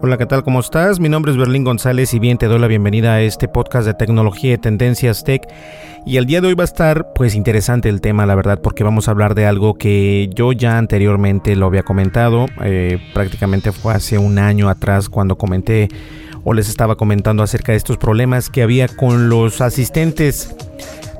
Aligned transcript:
Hola, 0.00 0.16
¿qué 0.16 0.26
tal? 0.26 0.44
¿Cómo 0.44 0.60
estás? 0.60 1.00
Mi 1.00 1.08
nombre 1.08 1.32
es 1.32 1.36
Berlín 1.36 1.64
González 1.64 2.14
y 2.14 2.20
bien 2.20 2.38
te 2.38 2.46
doy 2.46 2.60
la 2.60 2.68
bienvenida 2.68 3.14
a 3.14 3.20
este 3.20 3.48
podcast 3.48 3.84
de 3.84 3.94
tecnología 3.94 4.54
y 4.54 4.58
tendencias 4.58 5.24
tech. 5.24 5.42
Y 6.06 6.18
el 6.18 6.26
día 6.26 6.40
de 6.40 6.46
hoy 6.46 6.54
va 6.54 6.62
a 6.62 6.66
estar 6.66 7.12
pues 7.14 7.34
interesante 7.34 7.88
el 7.88 8.00
tema, 8.00 8.24
la 8.24 8.36
verdad, 8.36 8.60
porque 8.62 8.84
vamos 8.84 9.08
a 9.08 9.10
hablar 9.10 9.34
de 9.34 9.44
algo 9.44 9.74
que 9.74 10.30
yo 10.32 10.52
ya 10.52 10.78
anteriormente 10.78 11.56
lo 11.56 11.66
había 11.66 11.82
comentado. 11.82 12.46
Eh, 12.62 13.00
prácticamente 13.12 13.72
fue 13.72 13.92
hace 13.92 14.18
un 14.18 14.38
año 14.38 14.68
atrás 14.68 15.08
cuando 15.08 15.36
comenté 15.36 15.88
o 16.44 16.54
les 16.54 16.68
estaba 16.68 16.94
comentando 16.94 17.42
acerca 17.42 17.72
de 17.72 17.78
estos 17.78 17.96
problemas 17.96 18.50
que 18.50 18.62
había 18.62 18.86
con 18.86 19.28
los 19.28 19.60
asistentes 19.60 20.54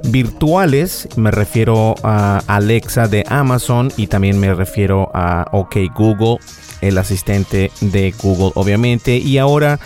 virtuales. 0.05 1.09
Me 1.17 1.33
refiero 1.33 1.97
a 2.05 2.43
Alexa 2.47 3.09
de 3.09 3.25
Amazon 3.29 3.91
y 3.97 4.07
también 4.07 4.39
me 4.39 4.55
refiero 4.55 5.11
a 5.15 5.47
OK 5.51 5.79
Google 5.97 6.39
el 6.81 6.99
asistente 6.99 7.71
de 7.81 8.15
Google 8.23 8.53
obviamente. 8.55 9.17
Y 9.17 9.39
ahora 9.39 9.79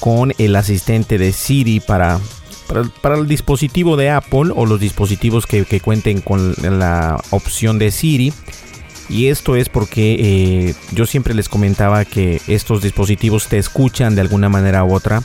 con 0.00 0.32
el 0.38 0.56
asistente 0.56 1.18
de 1.18 1.32
Siri 1.32 1.80
para, 1.80 2.18
para, 3.02 3.16
el 3.16 3.28
dispositivo 3.28 3.96
de 3.96 4.10
Apple 4.10 4.52
o 4.54 4.66
los 4.66 4.80
dispositivos 4.80 5.46
que, 5.46 5.64
que, 5.64 5.80
cuenten 5.80 6.20
con 6.20 6.54
la 6.62 7.20
opción 7.30 7.78
de 7.78 7.90
Siri. 7.90 8.32
Y 9.08 9.26
esto 9.26 9.56
es 9.56 9.68
porque 9.68 10.16
eh, 10.20 10.74
yo 10.92 11.04
siempre 11.04 11.34
les 11.34 11.48
comentaba 11.48 12.04
que 12.04 12.40
estos 12.46 12.80
dispositivos 12.80 13.48
te 13.48 13.58
escuchan 13.58 14.14
de 14.14 14.20
alguna 14.20 14.48
manera 14.48 14.84
u 14.84 14.94
otra 14.94 15.22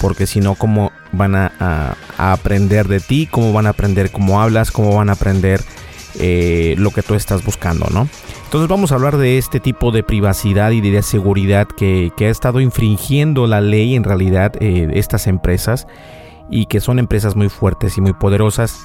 porque 0.00 0.26
si 0.26 0.40
no 0.40 0.54
cómo 0.54 0.92
van 1.12 1.34
a, 1.34 1.96
aprender 2.16 2.88
de 2.88 3.00
ti 3.00 3.28
cómo 3.30 3.52
van 3.52 3.66
a 3.66 3.70
aprender 3.70 4.10
cómo 4.10 4.40
hablas 4.40 4.70
cómo 4.70 4.94
van 4.94 5.10
a 5.10 5.12
aprender 5.12 5.60
eh, 6.18 6.74
lo 6.78 6.90
que 6.90 7.02
tú 7.02 7.14
estás 7.14 7.44
buscando 7.44 7.86
no 7.92 8.08
entonces 8.48 8.70
vamos 8.70 8.92
a 8.92 8.94
hablar 8.94 9.18
de 9.18 9.36
este 9.36 9.60
tipo 9.60 9.90
de 9.90 10.02
privacidad 10.02 10.70
y 10.70 10.80
de 10.80 11.02
seguridad 11.02 11.68
que, 11.68 12.12
que 12.16 12.28
ha 12.28 12.30
estado 12.30 12.62
infringiendo 12.62 13.46
la 13.46 13.60
ley 13.60 13.94
en 13.94 14.04
realidad 14.04 14.54
eh, 14.58 14.88
estas 14.94 15.26
empresas 15.26 15.86
y 16.48 16.64
que 16.64 16.80
son 16.80 16.98
empresas 16.98 17.36
muy 17.36 17.50
fuertes 17.50 17.98
y 17.98 18.00
muy 18.00 18.14
poderosas. 18.14 18.78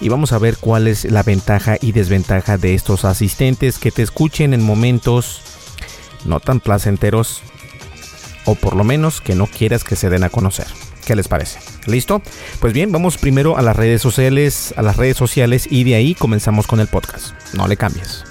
Y 0.00 0.08
vamos 0.08 0.32
a 0.32 0.38
ver 0.38 0.56
cuál 0.58 0.88
es 0.88 1.04
la 1.04 1.22
ventaja 1.22 1.76
y 1.78 1.92
desventaja 1.92 2.56
de 2.56 2.72
estos 2.72 3.04
asistentes 3.04 3.78
que 3.78 3.90
te 3.90 4.00
escuchen 4.00 4.54
en 4.54 4.62
momentos 4.62 5.42
no 6.24 6.40
tan 6.40 6.58
placenteros 6.58 7.42
o 8.46 8.54
por 8.54 8.74
lo 8.74 8.84
menos 8.84 9.20
que 9.20 9.34
no 9.34 9.46
quieras 9.48 9.84
que 9.84 9.96
se 9.96 10.08
den 10.08 10.24
a 10.24 10.30
conocer. 10.30 10.66
¿Qué 11.04 11.14
les 11.14 11.28
parece? 11.28 11.58
¿Listo? 11.84 12.22
Pues 12.58 12.72
bien, 12.72 12.90
vamos 12.90 13.18
primero 13.18 13.58
a 13.58 13.60
las 13.60 13.76
redes 13.76 14.00
sociales, 14.00 14.72
a 14.78 14.82
las 14.82 14.96
redes 14.96 15.18
sociales 15.18 15.68
y 15.70 15.84
de 15.84 15.96
ahí 15.96 16.14
comenzamos 16.14 16.66
con 16.66 16.80
el 16.80 16.86
podcast. 16.86 17.34
No 17.52 17.68
le 17.68 17.76
cambies. 17.76 18.29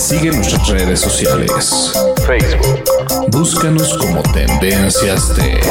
Sigue 0.00 0.32
nuestras 0.32 0.66
redes 0.68 0.98
sociales. 0.98 1.92
Facebook. 2.26 2.82
Búscanos 3.28 3.98
como 3.98 4.22
Tendencias 4.22 5.34
Tech. 5.34 5.62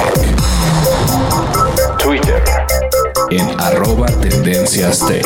Twitter. 1.98 2.44
En 3.32 3.60
arroba 3.60 4.06
Tendencias 4.22 5.00
Tech. 5.08 5.26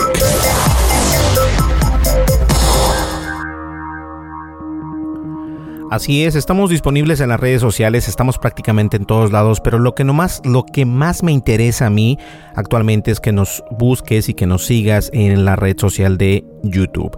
Así 5.92 6.24
es, 6.24 6.36
estamos 6.36 6.70
disponibles 6.70 7.20
en 7.20 7.28
las 7.28 7.40
redes 7.40 7.60
sociales, 7.60 8.08
estamos 8.08 8.40
prácticamente 8.40 8.96
en 8.96 9.06
todos 9.06 9.34
lados, 9.34 9.60
pero 9.60 9.80
lo 9.80 9.94
que, 9.94 10.06
no 10.06 10.14
más, 10.14 10.42
lo 10.46 10.66
que 10.66 10.86
más 10.86 11.24
me 11.24 11.34
interesa 11.34 11.88
a 11.88 11.90
mí 11.90 12.18
actualmente 12.56 13.12
es 13.12 13.20
que 13.20 13.34
nos 13.34 13.64
busques 13.70 14.30
y 14.30 14.34
que 14.34 14.48
nos 14.48 14.66
sigas 14.66 15.12
en 15.14 15.44
la 15.44 15.58
red 15.58 15.78
social 15.78 16.18
de 16.18 16.46
YouTube. 16.64 17.16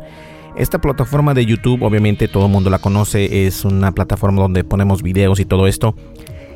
Esta 0.58 0.80
plataforma 0.80 1.34
de 1.34 1.46
YouTube, 1.46 1.84
obviamente 1.84 2.30
todo 2.30 2.46
el 2.46 2.52
mundo 2.52 2.70
la 2.70 2.80
conoce, 2.80 3.46
es 3.46 3.66
una 3.66 3.92
plataforma 3.92 4.42
donde 4.42 4.64
ponemos 4.64 5.02
videos 5.02 5.42
y 5.42 5.46
todo 5.46 5.68
esto. 5.68 5.96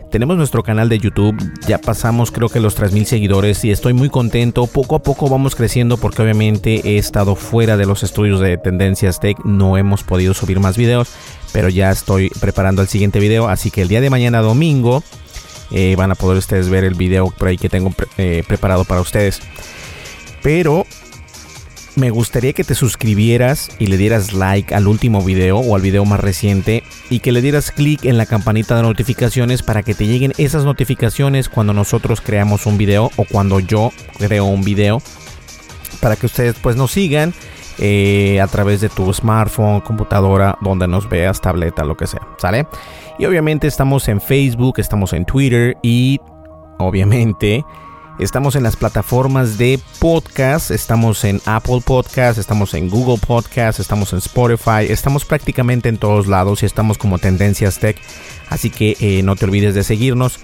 Tenemos 0.10 0.38
nuestro 0.38 0.64
canal 0.64 0.90
de 0.90 0.98
YouTube, 0.98 1.36
ya 1.68 1.78
pasamos 1.78 2.32
creo 2.32 2.50
que 2.50 2.59
los 2.59 2.76
3000 2.76 3.06
seguidores 3.06 3.64
y 3.66 3.72
estoy 3.72 3.94
muy 3.94 4.09
contento. 4.09 4.68
Poco 4.68 4.96
a 4.96 5.03
poco 5.03 5.29
vamos 5.29 5.53
creciendo 5.53 5.97
porque 5.97 6.22
obviamente 6.22 6.82
he 6.84 6.97
estado 6.97 7.35
fuera 7.35 7.76
de 7.76 7.85
los 7.85 8.02
estudios 8.02 8.40
de 8.40 8.58
Tendencias 8.58 9.20
Tech, 9.20 9.38
no 9.44 9.78
hemos 9.78 10.03
podido 10.03 10.34
subir 10.34 10.62
más 10.62 10.78
videos, 10.78 11.09
pero 11.52 11.68
ya 11.68 11.91
estoy 11.91 12.29
preparando 12.40 12.82
el 12.82 12.88
siguiente 12.88 13.20
video, 13.20 13.50
así 13.50 13.70
que 13.70 13.82
el 13.82 13.90
día 13.90 14.02
de 14.02 14.09
mañana 14.09 14.40
domingo 14.40 15.03
eh, 15.72 15.96
van 15.97 16.12
a 16.12 16.16
poder 16.16 16.38
ustedes 16.38 16.70
ver 16.70 16.85
el 16.85 16.96
video 16.96 17.32
por 17.38 17.50
ahí 17.50 17.58
que 17.58 17.70
tengo 17.70 17.94
eh, 18.18 18.44
preparado 18.47 18.85
para 18.85 19.02
ustedes. 19.02 19.41
Pero 20.41 20.85
me 21.99 22.09
gustaría 22.09 22.53
que 22.53 22.63
te 22.63 22.75
suscribieras 22.75 23.69
y 23.78 23.87
le 23.87 23.97
dieras 23.97 24.34
like 24.34 24.73
al 24.73 24.87
último 24.87 25.22
video 25.22 25.57
o 25.59 25.75
al 25.75 25.81
video 25.81 26.05
más 26.05 26.19
reciente 26.19 26.84
y 27.09 27.19
que 27.19 27.31
le 27.31 27.41
dieras 27.41 27.72
clic 27.72 28.05
en 28.05 28.17
la 28.17 28.25
campanita 28.25 28.78
de 28.78 28.84
notificaciones 28.84 29.61
para 29.61 29.84
que 29.84 29.93
te 29.93 30.07
lleguen 30.07 30.34
esas 30.37 30.63
notificaciones 30.63 31.49
cuando 31.49 31.73
nosotros 31.73 32.22
creamos 32.22 32.66
un 32.66 32.78
video 32.78 33.11
o 33.17 33.25
cuando 33.25 33.59
yo 33.59 33.91
creo 34.17 34.46
un 34.46 34.63
video 34.63 35.01
para 35.99 36.16
que 36.16 36.25
ustedes 36.25 36.55
pues 36.61 36.78
nos 36.78 36.91
sigan 36.91 37.34
eh, 37.79 38.40
a 38.41 38.47
través 38.47 38.81
de 38.81 38.90
tu 38.90 39.13
smartphone, 39.13 39.81
computadora, 39.81 40.57
donde 40.61 40.87
nos 40.87 41.07
veas, 41.07 41.41
tableta, 41.41 41.84
lo 41.84 41.96
que 41.96 42.07
sea, 42.07 42.28
¿sale? 42.37 42.67
Y 43.17 43.25
obviamente 43.25 43.67
estamos 43.67 44.07
en 44.07 44.19
Facebook, 44.22 44.79
estamos 44.79 45.13
en 45.13 45.25
Twitter 45.25 45.78
y 45.81 46.19
obviamente. 46.78 47.63
Estamos 48.20 48.58
en 48.58 48.64
las 48.64 48.76
plataformas 48.76 49.58
de 49.58 49.80
podcast, 50.00 50.72
estamos 50.72 51.24
en 51.24 51.42
Apple 51.46 51.80
Podcast, 51.86 52.38
estamos 52.38 52.74
en 52.74 52.90
Google 52.90 53.18
Podcast, 53.18 53.80
estamos 53.80 54.12
en 54.12 54.20
Spotify, 54.20 54.86
estamos 54.90 55.24
prácticamente 55.24 55.88
en 55.88 55.98
todos 55.98 56.28
lados 56.28 56.62
y 56.62 56.66
estamos 56.66 56.98
como 56.98 57.18
Tendencias 57.18 57.80
Tech, 57.80 57.98
así 58.50 58.72
que 58.72 58.98
eh, 59.00 59.24
no 59.24 59.38
te 59.38 59.46
olvides 59.46 59.74
de 59.74 59.86
seguirnos. 59.86 60.38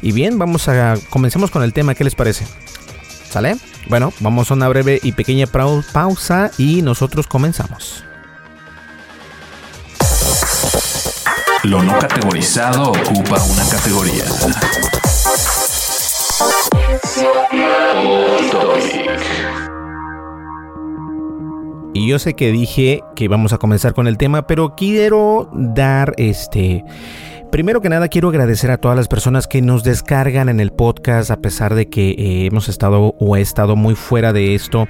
Y 0.00 0.12
bien, 0.12 0.38
vamos 0.38 0.66
a 0.68 0.94
comencemos 1.10 1.50
con 1.50 1.62
el 1.62 1.74
tema, 1.74 1.94
¿qué 1.94 2.04
les 2.04 2.14
parece? 2.14 2.46
¿Sale? 3.28 3.58
Bueno, 3.90 4.14
vamos 4.20 4.50
a 4.50 4.54
una 4.54 4.68
breve 4.68 4.98
y 5.02 5.12
pequeña 5.12 5.46
pausa 5.46 6.50
y 6.56 6.80
nosotros 6.80 7.26
comenzamos. 7.26 8.02
Lo 11.64 11.82
no 11.82 11.98
categorizado 11.98 12.92
ocupa 12.92 13.42
una 13.42 13.68
categoría. 13.68 14.24
Y 21.92 22.08
yo 22.08 22.18
sé 22.18 22.34
que 22.34 22.52
dije 22.52 23.02
que 23.14 23.28
vamos 23.28 23.52
a 23.52 23.58
comenzar 23.58 23.94
con 23.94 24.06
el 24.06 24.16
tema, 24.16 24.46
pero 24.46 24.74
quiero 24.74 25.50
dar 25.52 26.14
este... 26.16 26.84
Primero 27.50 27.80
que 27.80 27.88
nada 27.88 28.06
quiero 28.06 28.28
agradecer 28.28 28.70
a 28.70 28.78
todas 28.78 28.96
las 28.96 29.08
personas 29.08 29.48
que 29.48 29.60
nos 29.60 29.82
descargan 29.82 30.48
en 30.48 30.60
el 30.60 30.70
podcast 30.70 31.32
a 31.32 31.40
pesar 31.40 31.74
de 31.74 31.88
que 31.88 32.10
eh, 32.10 32.46
hemos 32.46 32.68
estado 32.68 33.16
o 33.18 33.36
he 33.36 33.40
estado 33.40 33.74
muy 33.74 33.96
fuera 33.96 34.32
de 34.32 34.54
esto. 34.54 34.86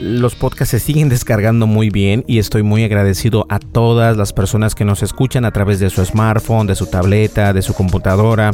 Los 0.00 0.34
podcasts 0.34 0.72
se 0.72 0.80
siguen 0.80 1.08
descargando 1.08 1.68
muy 1.68 1.90
bien 1.90 2.24
y 2.26 2.40
estoy 2.40 2.64
muy 2.64 2.82
agradecido 2.82 3.46
a 3.48 3.60
todas 3.60 4.16
las 4.16 4.32
personas 4.32 4.74
que 4.74 4.84
nos 4.84 5.04
escuchan 5.04 5.44
a 5.44 5.52
través 5.52 5.78
de 5.78 5.88
su 5.88 6.04
smartphone, 6.04 6.66
de 6.66 6.74
su 6.74 6.86
tableta, 6.86 7.52
de 7.52 7.62
su 7.62 7.74
computadora, 7.74 8.50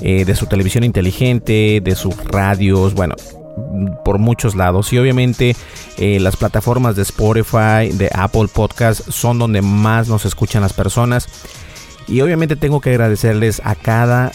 eh, 0.00 0.24
de 0.24 0.34
su 0.34 0.46
televisión 0.46 0.84
inteligente, 0.84 1.80
de 1.82 1.94
sus 1.94 2.16
radios, 2.24 2.94
bueno, 2.94 3.14
por 4.04 4.18
muchos 4.18 4.54
lados. 4.54 4.92
Y 4.92 4.98
obviamente 4.98 5.56
eh, 5.98 6.18
las 6.20 6.36
plataformas 6.36 6.96
de 6.96 7.02
Spotify, 7.02 7.90
de 7.92 8.10
Apple 8.12 8.48
Podcast 8.52 9.08
son 9.10 9.38
donde 9.38 9.62
más 9.62 10.08
nos 10.08 10.24
escuchan 10.24 10.62
las 10.62 10.72
personas. 10.72 11.28
Y 12.06 12.20
obviamente 12.20 12.56
tengo 12.56 12.80
que 12.80 12.90
agradecerles 12.90 13.62
a 13.64 13.74
cada 13.74 14.32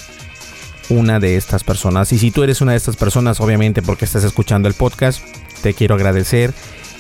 una 0.90 1.20
de 1.20 1.36
estas 1.36 1.64
personas. 1.64 2.12
Y 2.12 2.20
si 2.20 2.32
tú 2.32 2.44
eres 2.44 2.62
una 2.62 2.72
de 2.72 2.78
estas 2.78 2.96
personas 2.96 3.40
obviamente 3.40 3.82
porque 3.82 4.06
estás 4.06 4.24
escuchando 4.24 4.68
el 4.68 4.74
podcast 4.74 5.22
te 5.62 5.74
quiero 5.74 5.96
agradecer 5.96 6.54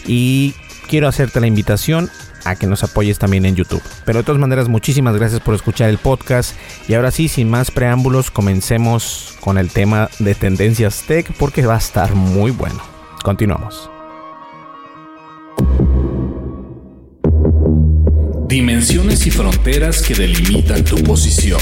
y 0.05 0.53
quiero 0.87 1.07
hacerte 1.07 1.39
la 1.39 1.47
invitación 1.47 2.09
a 2.45 2.55
que 2.55 2.67
nos 2.67 2.83
apoyes 2.83 3.19
también 3.19 3.45
en 3.45 3.55
YouTube. 3.55 3.81
Pero 4.05 4.19
de 4.19 4.23
todas 4.23 4.39
maneras, 4.39 4.67
muchísimas 4.67 5.15
gracias 5.15 5.41
por 5.41 5.55
escuchar 5.55 5.89
el 5.89 5.97
podcast. 5.97 6.55
Y 6.87 6.93
ahora 6.93 7.11
sí, 7.11 7.27
sin 7.27 7.49
más 7.49 7.71
preámbulos, 7.71 8.31
comencemos 8.31 9.37
con 9.39 9.57
el 9.57 9.69
tema 9.69 10.09
de 10.19 10.35
tendencias 10.35 11.03
tech 11.07 11.31
porque 11.37 11.65
va 11.65 11.75
a 11.75 11.79
estar 11.79 12.15
muy 12.15 12.51
bueno. 12.51 12.81
Continuamos. 13.23 13.89
Dimensiones 18.47 19.27
y 19.27 19.29
fronteras 19.29 20.01
que 20.01 20.15
delimitan 20.15 20.83
tu 20.83 20.95
posición. 21.03 21.61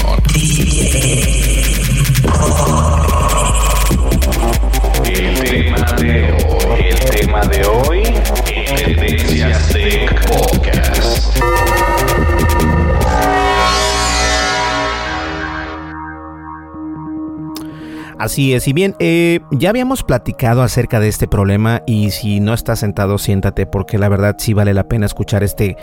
El 5.04 5.34
tema 5.38 5.92
de 5.98 6.32
hoy, 6.32 6.80
el 6.88 6.98
tema 7.10 7.40
de 7.42 7.66
hoy, 7.66 7.97
Así 18.18 18.52
es, 18.52 18.66
y 18.66 18.72
bien, 18.72 18.96
eh, 18.98 19.38
ya 19.52 19.70
habíamos 19.70 20.02
platicado 20.02 20.62
acerca 20.62 20.98
de 20.98 21.06
este 21.06 21.28
problema 21.28 21.82
y 21.86 22.10
si 22.10 22.40
no 22.40 22.52
estás 22.52 22.80
sentado, 22.80 23.16
siéntate 23.16 23.64
porque 23.64 23.96
la 23.96 24.08
verdad 24.08 24.34
sí 24.38 24.54
vale 24.54 24.74
la 24.74 24.88
pena 24.88 25.06
escuchar 25.06 25.44
este, 25.44 25.76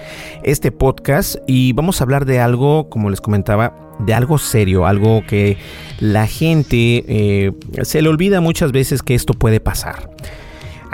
este 0.44 0.74
podcast 0.74 1.38
y 1.47 1.71
vamos 1.71 2.01
a 2.01 2.03
hablar 2.03 2.25
de 2.25 2.42
algo, 2.42 2.89
como 2.89 3.09
les 3.09 3.21
comentaba, 3.21 3.74
de 4.00 4.13
algo 4.13 4.38
serio, 4.38 4.86
algo 4.86 5.24
que 5.25 5.57
la 6.00 6.27
gente 6.27 7.06
eh, 7.07 7.53
se 7.83 8.01
le 8.01 8.09
olvida 8.09 8.42
muchas 8.42 8.74
veces 8.74 9.01
que 9.01 9.15
esto 9.15 9.33
puede 9.33 9.62
pasar. 9.62 10.09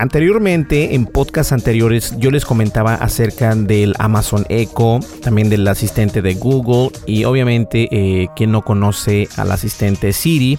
Anteriormente, 0.01 0.95
en 0.95 1.05
podcasts 1.05 1.51
anteriores, 1.51 2.15
yo 2.17 2.31
les 2.31 2.43
comentaba 2.43 2.95
acerca 2.95 3.53
del 3.53 3.93
Amazon 3.99 4.47
Echo, 4.49 4.99
también 5.21 5.47
del 5.47 5.67
asistente 5.67 6.23
de 6.23 6.33
Google 6.33 6.89
y 7.05 7.23
obviamente 7.25 7.87
eh, 7.91 8.27
quien 8.35 8.51
no 8.51 8.63
conoce 8.63 9.29
al 9.37 9.51
asistente 9.51 10.11
Siri 10.11 10.57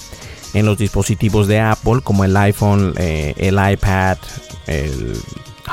en 0.55 0.65
los 0.65 0.79
dispositivos 0.79 1.49
de 1.49 1.59
Apple 1.59 2.03
como 2.05 2.25
el 2.25 2.37
iPhone, 2.37 2.95
eh, 2.99 3.35
el 3.37 3.55
iPad, 3.55 4.17
el 4.69 5.17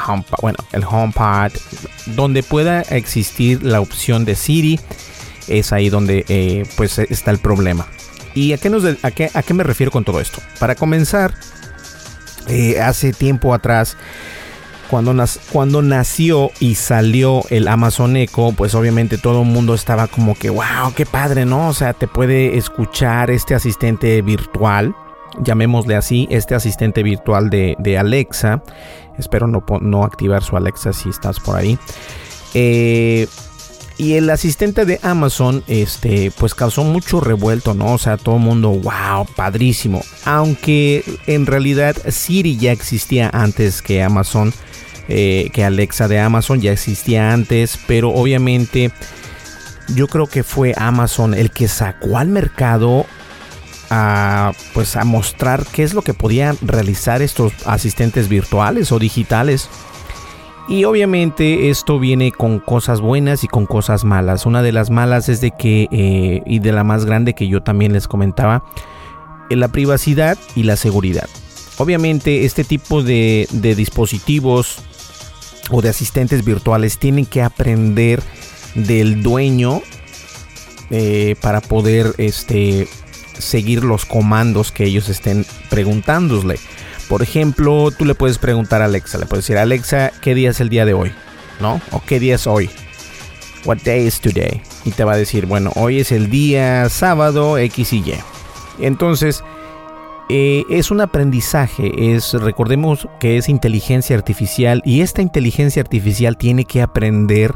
HomePod, 0.08 0.40
bueno, 0.42 0.58
el 0.72 2.16
donde 2.16 2.42
pueda 2.42 2.82
existir 2.82 3.62
la 3.62 3.82
opción 3.82 4.26
de 4.26 4.34
Siri, 4.34 4.80
es 5.48 5.72
ahí 5.74 5.90
donde 5.90 6.26
eh, 6.28 6.64
pues 6.76 6.98
está 6.98 7.30
el 7.30 7.38
problema. 7.38 7.86
¿Y 8.34 8.54
a 8.54 8.58
qué, 8.58 8.72
nos, 8.72 8.84
a, 8.84 9.12
qué, 9.12 9.30
a 9.32 9.44
qué 9.44 9.54
me 9.54 9.64
refiero 9.64 9.92
con 9.92 10.04
todo 10.04 10.20
esto? 10.20 10.42
Para 10.60 10.74
comenzar, 10.74 11.36
hace 12.82 13.14
tiempo 13.14 13.54
atrás 13.54 13.98
cuando, 14.90 15.14
cuando 15.52 15.82
nació 15.82 16.50
y 16.60 16.76
salió 16.76 17.44
el 17.50 17.68
Amazon 17.68 18.18
Echo, 18.18 18.52
pues 18.58 18.74
obviamente 18.74 19.18
todo 19.18 19.44
el 19.44 19.48
mundo 19.48 19.76
estaba 19.76 20.08
como 20.08 20.34
que, 20.36 20.50
wow, 20.50 20.94
qué 20.96 21.06
padre, 21.06 21.46
¿no? 21.46 21.70
O 21.70 21.74
sea, 21.74 21.94
te 21.94 22.08
puede 22.08 22.58
escuchar 22.58 23.30
este 23.30 23.54
asistente 23.54 24.22
virtual, 24.24 24.96
llamémosle 25.42 25.96
así, 25.96 26.28
este 26.32 26.56
asistente 26.56 27.04
virtual 27.04 27.50
de, 27.50 27.98
Alexa. 27.98 28.64
Espero 29.18 29.48
no, 29.48 29.64
no, 29.82 30.04
activar 30.04 30.44
su 30.44 30.58
Alexa 30.58 30.92
si 30.92 31.10
estás 31.10 31.40
por 31.40 31.58
ahí. 31.58 31.78
Eh, 32.56 33.28
y 34.00 34.14
el 34.14 34.30
asistente 34.30 34.86
de 34.86 34.98
Amazon, 35.04 35.62
este, 35.68 36.32
pues 36.32 36.56
causó 36.56 36.86
mucho 36.86 37.20
revuelto, 37.20 37.74
¿no? 37.74 37.96
O 37.96 37.98
sea, 37.98 38.16
todo 38.16 38.36
el 38.36 38.42
mundo, 38.42 38.70
wow, 38.70 39.28
padrísimo. 39.36 40.02
Aunque 40.24 41.04
en 41.28 41.46
realidad 41.46 41.98
Siri 42.08 42.58
ya 42.58 42.72
existía 42.72 43.30
antes 43.32 43.82
que 43.82 44.02
Amazon. 44.02 44.54
Eh, 45.12 45.50
que 45.54 45.66
Alexa 45.66 46.08
de 46.08 46.20
Amazon 46.20 46.62
ya 46.62 46.72
existía 46.72 47.34
antes, 47.34 47.80
pero 47.88 48.12
obviamente 48.12 48.92
yo 49.96 50.08
creo 50.08 50.28
que 50.28 50.44
fue 50.44 50.76
Amazon 50.78 51.34
el 51.34 51.50
que 51.50 51.68
sacó 51.68 52.20
al 52.20 52.28
mercado 52.28 53.08
a 53.90 54.52
pues 54.76 54.96
a 54.96 55.06
mostrar 55.06 55.66
qué 55.66 55.82
es 55.82 55.96
lo 55.96 56.04
que 56.04 56.14
podían 56.14 56.60
realizar 56.62 57.24
estos 57.24 57.54
asistentes 57.66 58.30
virtuales 58.30 58.92
o 58.92 59.00
digitales. 59.00 59.68
Y 60.70 60.84
obviamente 60.84 61.70
esto 61.72 61.98
viene 61.98 62.32
con 62.32 62.60
cosas 62.60 63.02
buenas 63.02 63.44
y 63.44 63.48
con 63.48 63.66
cosas 63.66 64.04
malas. 64.04 64.46
Una 64.46 64.62
de 64.62 64.72
las 64.72 64.92
malas 64.92 65.28
es 65.28 65.42
de 65.42 65.50
que, 65.50 65.88
eh, 65.92 66.44
y 66.46 66.60
de 66.60 66.72
la 66.72 66.84
más 66.84 67.06
grande 67.06 67.34
que 67.34 67.48
yo 67.48 67.64
también 67.64 67.92
les 67.92 68.08
comentaba, 68.08 68.64
la 69.50 69.68
privacidad 69.70 70.38
y 70.56 70.64
la 70.64 70.76
seguridad. 70.76 71.28
Obviamente 71.80 72.46
este 72.46 72.64
tipo 72.64 73.02
de, 73.02 73.48
de 73.52 73.74
dispositivos 73.74 74.78
o 75.72 75.82
de 75.82 75.90
asistentes 75.90 76.46
virtuales 76.46 77.00
tienen 77.00 77.26
que 77.26 77.42
aprender 77.42 78.22
del 78.76 79.24
dueño 79.24 79.82
eh, 80.92 81.36
para 81.42 81.62
poder 81.62 82.14
este, 82.18 82.88
seguir 83.38 83.84
los 83.84 84.06
comandos 84.06 84.72
que 84.72 84.86
ellos 84.86 85.10
estén 85.10 85.46
preguntándole. 85.70 86.60
Por 87.10 87.24
ejemplo, 87.24 87.90
tú 87.90 88.06
le 88.06 88.14
puedes 88.14 88.38
preguntar 88.38 88.84
a 88.84 88.86
Alexa, 88.86 89.18
le 89.18 89.26
puedes 89.26 89.44
decir, 89.44 89.58
Alexa, 89.58 90.12
¿qué 90.22 90.36
día 90.36 90.52
es 90.52 90.62
el 90.62 90.70
día 90.70 90.86
de 90.86 90.94
hoy? 90.94 91.12
¿No? 91.60 91.82
¿O 91.92 92.02
qué 92.06 92.20
día 92.20 92.36
es 92.36 92.46
hoy? 92.46 92.70
What 93.66 93.80
day 93.84 94.06
is 94.06 94.22
today? 94.22 94.62
Y 94.86 94.92
te 94.92 95.04
va 95.04 95.14
a 95.14 95.18
decir, 95.18 95.48
bueno, 95.48 95.72
hoy 95.76 96.00
es 96.00 96.12
el 96.12 96.30
día 96.30 96.88
sábado 96.88 97.58
X 97.58 97.94
y 97.94 97.98
Y. 97.98 98.14
Entonces, 98.80 99.44
eh, 100.30 100.66
es 100.70 100.92
un 100.92 101.02
aprendizaje, 101.02 102.14
es, 102.16 102.34
recordemos 102.34 103.08
que 103.20 103.38
es 103.38 103.50
inteligencia 103.50 104.16
artificial 104.16 104.84
y 104.86 105.02
esta 105.02 105.24
inteligencia 105.24 105.82
artificial 105.82 106.38
tiene 106.38 106.66
que 106.66 106.84
aprender 106.84 107.56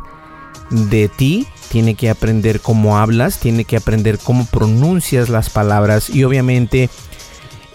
de 0.71 1.07
ti, 1.09 1.45
tiene 1.69 1.93
que 1.93 2.09
aprender 2.09 2.59
cómo 2.59 2.97
hablas, 2.97 3.39
tiene 3.39 3.65
que 3.65 3.77
aprender 3.77 4.17
cómo 4.17 4.47
pronuncias 4.47 5.29
las 5.29 5.51
palabras 5.51 6.09
y 6.09 6.23
obviamente 6.23 6.89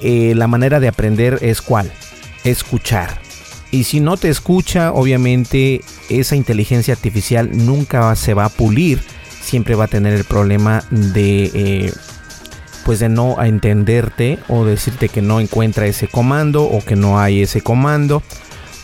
eh, 0.00 0.34
la 0.34 0.46
manera 0.46 0.80
de 0.80 0.88
aprender 0.88 1.38
es 1.42 1.62
cuál, 1.62 1.90
escuchar. 2.44 3.20
Y 3.70 3.84
si 3.84 4.00
no 4.00 4.16
te 4.16 4.28
escucha, 4.28 4.92
obviamente 4.92 5.82
esa 6.08 6.36
inteligencia 6.36 6.94
artificial 6.94 7.50
nunca 7.52 8.14
se 8.16 8.34
va 8.34 8.46
a 8.46 8.48
pulir, 8.48 9.00
siempre 9.40 9.74
va 9.74 9.84
a 9.84 9.88
tener 9.88 10.14
el 10.14 10.24
problema 10.24 10.84
de... 10.90 11.50
Eh, 11.54 11.92
pues 12.84 13.00
de 13.00 13.10
no 13.10 13.42
entenderte 13.44 14.38
o 14.48 14.64
decirte 14.64 15.10
que 15.10 15.20
no 15.20 15.40
encuentra 15.40 15.84
ese 15.84 16.08
comando 16.08 16.64
o 16.64 16.82
que 16.82 16.96
no 16.96 17.20
hay 17.20 17.42
ese 17.42 17.60
comando 17.60 18.22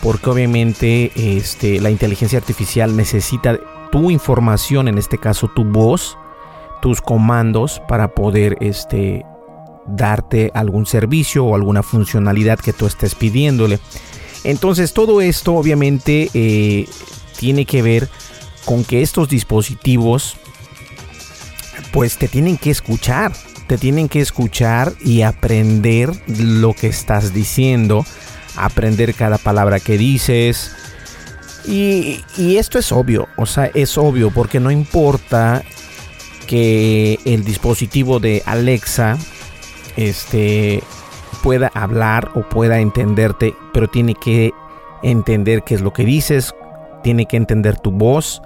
porque 0.05 0.29
obviamente 0.29 1.13
este, 1.17 1.81
la 1.81 1.89
inteligencia 1.89 2.39
artificial 2.39 2.95
necesita 2.95 3.59
tu 3.91 4.11
información, 4.11 4.87
en 4.87 4.99
este 4.99 5.17
caso 5.17 5.49
tu 5.49 5.65
voz, 5.65 6.19
tus 6.83 7.01
comandos 7.01 7.81
para 7.89 8.09
poder 8.09 8.59
este, 8.61 9.25
darte 9.87 10.51
algún 10.55 10.87
servicio 10.87 11.45
o 11.45 11.55
alguna 11.55 11.83
funcionalidad 11.83 12.59
que 12.59 12.73
tú 12.73 12.87
estés 12.87 13.15
pidiéndole. 13.15 13.79
Entonces 14.45 14.93
todo 14.93 15.21
esto 15.21 15.55
obviamente 15.55 16.31
eh, 16.35 16.87
tiene 17.39 17.65
que 17.65 17.83
ver 17.83 18.09
con 18.65 18.85
que 18.85 19.03
estos 19.03 19.29
dispositivos 19.29 20.37
pues 21.93 22.19
te 22.19 22.29
tienen 22.29 22.59
que 22.59 22.71
escuchar, 22.71 23.33
te 23.67 23.79
tienen 23.79 24.09
que 24.09 24.21
escuchar 24.21 24.93
y 25.05 25.23
aprender 25.23 26.11
lo 26.27 26.75
que 26.75 26.89
estás 26.89 27.33
diciendo, 27.33 28.05
aprender 28.57 29.15
cada 29.15 29.39
palabra 29.39 29.81
que 29.81 29.97
dices. 29.97 30.73
Y, 31.67 32.23
y 32.37 32.57
esto 32.57 32.79
es 32.79 32.93
obvio, 32.93 33.29
o 33.37 33.47
sea, 33.47 33.71
es 33.75 33.97
obvio 33.97 34.31
porque 34.31 34.61
no 34.61 34.71
importa 34.71 35.63
que 36.47 37.19
el 37.25 37.45
dispositivo 37.45 38.21
de 38.21 38.43
Alexa 38.45 39.17
este 39.97 40.83
pueda 41.43 41.71
hablar 41.75 42.31
o 42.35 42.43
pueda 42.49 42.81
entenderte, 42.81 43.55
pero 43.73 43.89
tiene 43.89 44.15
que 44.15 44.53
entender 45.03 45.63
qué 45.63 45.75
es 45.75 45.83
lo 45.83 45.93
que 45.93 46.05
dices, 46.05 46.55
tiene 47.03 47.27
que 47.27 47.37
entender 47.37 47.79
tu 47.79 47.91
voz, 47.91 48.41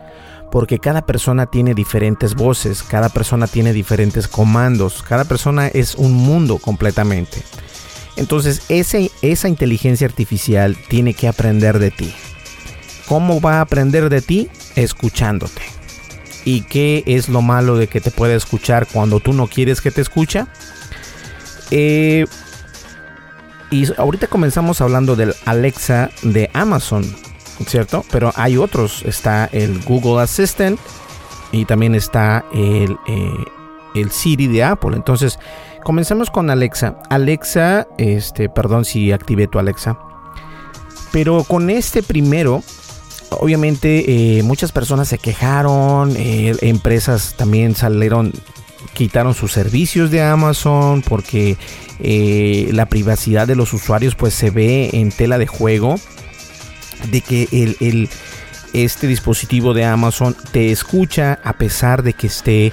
porque 0.51 0.79
cada 0.79 1.03
persona 1.03 1.47
tiene 1.47 1.75
diferentes 1.75 2.35
voces, 2.35 2.83
cada 2.83 3.09
persona 3.09 3.47
tiene 3.47 3.73
diferentes 3.73 4.27
comandos, 4.27 5.03
cada 5.03 5.25
persona 5.25 5.69
es 5.69 5.95
un 5.95 6.13
mundo 6.13 6.59
completamente. 6.59 7.43
Entonces 8.17 8.63
ese, 8.69 9.11
esa 9.23 9.49
inteligencia 9.49 10.07
artificial 10.07 10.77
tiene 10.89 11.15
que 11.15 11.29
aprender 11.29 11.79
de 11.79 11.91
ti. 11.93 12.13
¿Cómo 13.07 13.41
va 13.41 13.59
a 13.59 13.61
aprender 13.61 14.09
de 14.09 14.21
ti? 14.21 14.49
Escuchándote. 14.75 15.63
¿Y 16.45 16.63
qué 16.63 17.05
es 17.07 17.29
lo 17.29 17.43
malo 17.43 17.77
de 17.77 17.87
que 17.87 18.01
te 18.01 18.11
pueda 18.11 18.35
escuchar 18.35 18.87
cuando 18.93 19.21
tú 19.21 19.33
no 19.33 19.47
quieres 19.47 19.81
que 19.81 19.91
te 19.91 20.01
escucha? 20.01 20.49
Eh, 21.71 22.27
y 23.71 23.87
ahorita 23.99 24.29
comenzamos 24.29 24.81
hablando 24.81 25.17
del 25.17 25.35
Alexa 25.45 26.11
de 26.23 26.51
Amazon, 26.55 27.05
¿cierto? 27.67 28.05
Pero 28.11 28.33
hay 28.37 28.57
otros. 28.57 29.03
Está 29.05 29.47
el 29.53 29.81
Google 29.83 30.23
Assistant 30.23 30.79
y 31.53 31.65
también 31.67 31.95
está 31.95 32.45
el, 32.53 32.97
eh, 33.07 33.45
el 33.95 34.11
Siri 34.11 34.47
de 34.47 34.65
Apple. 34.65 34.97
Entonces, 34.97 35.39
comenzamos 35.85 36.31
con 36.31 36.49
Alexa. 36.49 36.97
Alexa, 37.11 37.87
este, 37.99 38.49
perdón 38.49 38.85
si 38.85 39.13
activé 39.13 39.49
tu 39.49 39.59
Alexa. 39.59 39.99
Pero 41.13 41.45
con 41.45 41.69
este 41.69 42.03
primero, 42.03 42.63
obviamente 43.31 44.39
eh, 44.39 44.43
muchas 44.43 44.73
personas 44.73 45.09
se 45.09 45.19
quejaron, 45.19 46.15
empresas 46.17 47.35
también 47.37 47.75
salieron 47.75 48.33
quitaron 48.95 49.35
sus 49.35 49.53
servicios 49.53 50.11
de 50.11 50.23
Amazon 50.23 51.03
porque 51.03 51.57
eh, 52.01 52.69
la 52.73 52.87
privacidad 52.87 53.47
de 53.47 53.57
los 53.57 53.73
usuarios 53.73 54.15
pues 54.15 54.35
se 54.35 54.51
ve 54.51 54.91
en 54.93 55.11
tela 55.11 55.39
de 55.39 55.47
juego 55.47 55.97
de 57.11 57.21
que 57.21 57.49
el, 57.53 58.09
este 58.73 59.07
dispositivo 59.07 59.75
de 59.75 59.85
Amazon 59.85 60.37
te 60.53 60.71
escucha 60.71 61.39
a 61.45 61.55
pesar 61.55 62.03
de 62.03 62.13
que 62.13 62.27
esté 62.27 62.73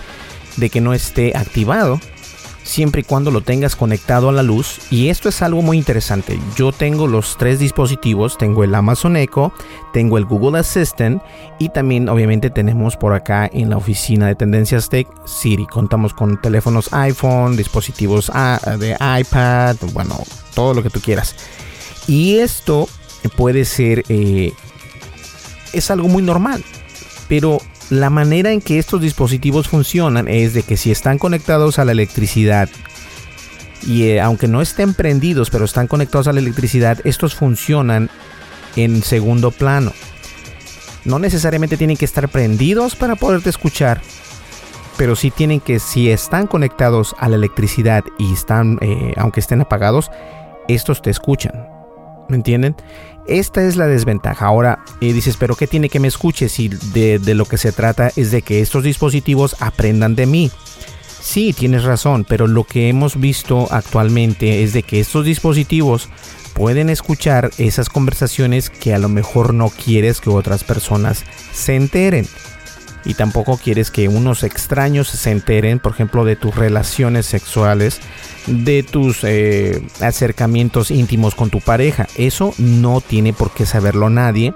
de 0.58 0.70
que 0.70 0.82
no 0.82 0.94
esté 0.94 1.36
activado 1.36 2.00
siempre 2.66 3.02
y 3.02 3.04
cuando 3.04 3.32
lo 3.32 3.42
tengas 3.42 3.76
conectado 3.76 4.28
a 4.28 4.34
la 4.34 4.44
luz. 4.44 4.80
Y 4.90 5.08
esto 5.08 5.30
es 5.30 5.42
algo 5.42 5.62
muy 5.62 5.78
interesante. 5.78 6.38
Yo 6.58 6.74
tengo 6.74 7.08
los 7.08 7.38
tres 7.38 7.60
dispositivos, 7.60 8.38
tengo 8.38 8.64
el 8.64 8.76
Amazon 8.76 9.16
Echo, 9.16 9.54
tengo 9.94 10.18
el 10.18 10.26
Google 10.26 10.60
Assistant 10.60 11.22
y 11.60 11.70
también 11.70 12.10
obviamente 12.10 12.50
tenemos 12.50 12.98
por 12.98 13.14
acá 13.14 13.50
en 13.54 13.70
la 13.70 13.78
oficina 13.78 14.28
de 14.28 14.36
Tendencias 14.36 14.90
Tech 14.90 15.08
Siri. 15.26 15.66
Contamos 15.68 16.14
con 16.14 16.42
teléfonos 16.42 16.92
iPhone, 16.92 17.56
dispositivos 17.56 18.32
de 18.80 18.98
iPad, 19.20 19.78
bueno, 19.94 20.18
todo 20.54 20.74
lo 20.74 20.84
que 20.84 20.90
tú 20.90 21.00
quieras. 21.00 21.36
Y 22.08 22.38
esto 22.40 22.90
puede 23.38 23.64
ser... 23.66 24.04
Eh, 24.10 24.52
es 25.74 25.92
algo 25.92 26.08
muy 26.08 26.24
normal. 26.24 26.64
Pero 27.28 27.60
la 27.90 28.10
manera 28.10 28.52
en 28.52 28.62
que 28.62 28.80
estos 28.80 29.02
dispositivos 29.02 29.68
funcionan 29.68 30.28
es 30.28 30.54
de 30.54 30.64
que 30.64 30.78
si 30.78 30.92
están 30.92 31.18
conectados 31.18 31.80
a 31.80 31.86
la 31.86 31.92
electricidad 31.92 32.70
y 33.86 34.04
eh, 34.04 34.22
aunque 34.22 34.48
no 34.48 34.62
estén 34.62 34.94
prendidos 34.94 35.50
pero 35.50 35.66
están 35.66 35.88
conectados 35.88 36.28
a 36.28 36.34
la 36.34 36.40
electricidad, 36.40 37.00
estos 37.04 37.36
funcionan 37.36 38.10
en 38.76 39.04
segundo 39.04 39.52
plano. 39.52 39.94
No 41.04 41.20
necesariamente 41.20 41.78
tienen 41.78 41.98
que 41.98 42.06
estar 42.06 42.28
prendidos 42.30 42.96
para 42.96 43.16
poderte 43.16 43.50
escuchar, 43.50 44.02
pero 44.98 45.16
sí 45.16 45.30
tienen 45.30 45.60
que, 45.60 45.80
si 45.80 46.10
están 46.10 46.48
conectados 46.48 47.16
a 47.20 47.30
la 47.30 47.36
electricidad 47.36 48.04
y 48.18 48.34
están, 48.34 48.80
eh, 48.82 49.14
aunque 49.18 49.40
estén 49.40 49.62
apagados, 49.62 50.10
estos 50.68 51.04
te 51.04 51.12
escuchan. 51.12 51.68
¿Me 52.28 52.38
entienden? 52.38 52.76
Esta 53.28 53.64
es 53.64 53.76
la 53.76 53.88
desventaja. 53.88 54.46
Ahora 54.46 54.84
eh, 55.02 55.12
dices, 55.12 55.38
pero 55.38 55.56
¿qué 55.56 55.68
tiene 55.68 55.90
que 55.90 56.00
me 56.00 56.08
escuche 56.08 56.48
si 56.50 56.70
de, 56.70 57.20
lo 57.34 57.46
que 57.46 57.58
se 57.58 57.72
trata 57.72 58.12
es 58.16 58.32
de 58.32 58.42
que 58.42 58.62
estos 58.62 58.84
dispositivos 58.84 59.56
aprendan 59.60 60.16
de 60.16 60.26
mí? 60.26 60.52
Sí, 61.22 61.54
tienes 61.54 61.84
razón, 61.84 62.24
pero 62.28 62.46
lo 62.46 62.66
que 62.66 62.88
hemos 62.88 63.20
visto 63.20 63.68
actualmente 63.72 64.62
es 64.62 64.74
de 64.74 64.84
que 64.84 65.00
estos 65.00 65.26
dispositivos 65.26 66.10
pueden 66.54 66.90
escuchar 66.90 67.50
esas 67.58 67.90
conversaciones 67.90 68.70
que 68.70 68.94
a 68.94 69.00
lo 69.00 69.10
mejor 69.10 69.54
no 69.54 69.70
quieres 69.70 70.22
que 70.22 70.30
otras 70.30 70.64
personas 70.64 71.24
se 71.52 71.76
enteren. 71.76 72.28
Y 73.06 73.14
tampoco 73.14 73.58
quieres 73.58 73.92
que 73.92 74.08
unos 74.08 74.44
extraños 74.44 75.08
se 75.08 75.32
enteren, 75.32 75.80
por 75.80 75.94
ejemplo, 75.94 76.26
de 76.26 76.36
tus 76.36 76.56
relaciones 76.56 77.26
sexuales 77.26 78.02
de 78.48 78.84
tus 78.84 79.24
eh, 79.24 79.88
acercamientos 80.02 80.92
íntimos 80.92 81.36
con 81.36 81.50
tu 81.50 81.62
pareja. 81.62 82.08
Eso 82.16 82.54
no 82.58 83.02
tiene 83.02 83.34
por 83.34 83.52
qué 83.52 83.66
saberlo 83.66 84.10
nadie 84.10 84.54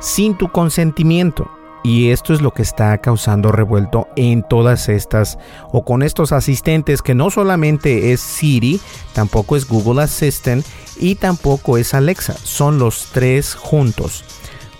sin 0.00 0.36
tu 0.36 0.50
consentimiento. 0.50 1.50
Y 1.84 2.10
esto 2.10 2.34
es 2.34 2.42
lo 2.42 2.52
que 2.52 2.62
está 2.62 2.98
causando 2.98 3.52
revuelto 3.52 4.08
en 4.16 4.42
todas 4.42 4.88
estas 4.88 5.38
o 5.70 5.84
con 5.84 6.02
estos 6.02 6.32
asistentes 6.32 7.02
que 7.02 7.14
no 7.14 7.30
solamente 7.30 8.12
es 8.12 8.20
Siri, 8.20 8.80
tampoco 9.14 9.56
es 9.56 9.66
Google 9.66 10.02
Assistant 10.02 10.66
y 10.98 11.14
tampoco 11.14 11.78
es 11.78 11.94
Alexa. 11.94 12.34
Son 12.34 12.78
los 12.78 13.08
tres 13.12 13.54
juntos. 13.54 14.24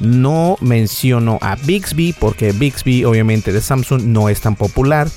No 0.00 0.56
menciono 0.60 1.38
a 1.40 1.56
Bixby 1.56 2.14
porque 2.18 2.52
Bixby 2.52 3.04
obviamente 3.04 3.52
de 3.52 3.60
Samsung 3.60 4.02
no 4.04 4.28
es 4.28 4.40
tan 4.40 4.56
popular. 4.56 5.08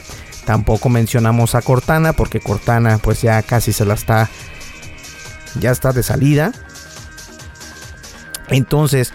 Tampoco 0.45 0.89
mencionamos 0.89 1.53
a 1.53 1.61
Cortana 1.61 2.13
porque 2.13 2.39
Cortana 2.39 2.97
pues 2.97 3.21
ya 3.21 3.41
casi 3.43 3.73
se 3.73 3.85
la 3.85 3.93
está 3.93 4.29
ya 5.59 5.71
está 5.71 5.91
de 5.91 6.03
salida. 6.03 6.51
Entonces, 8.49 9.13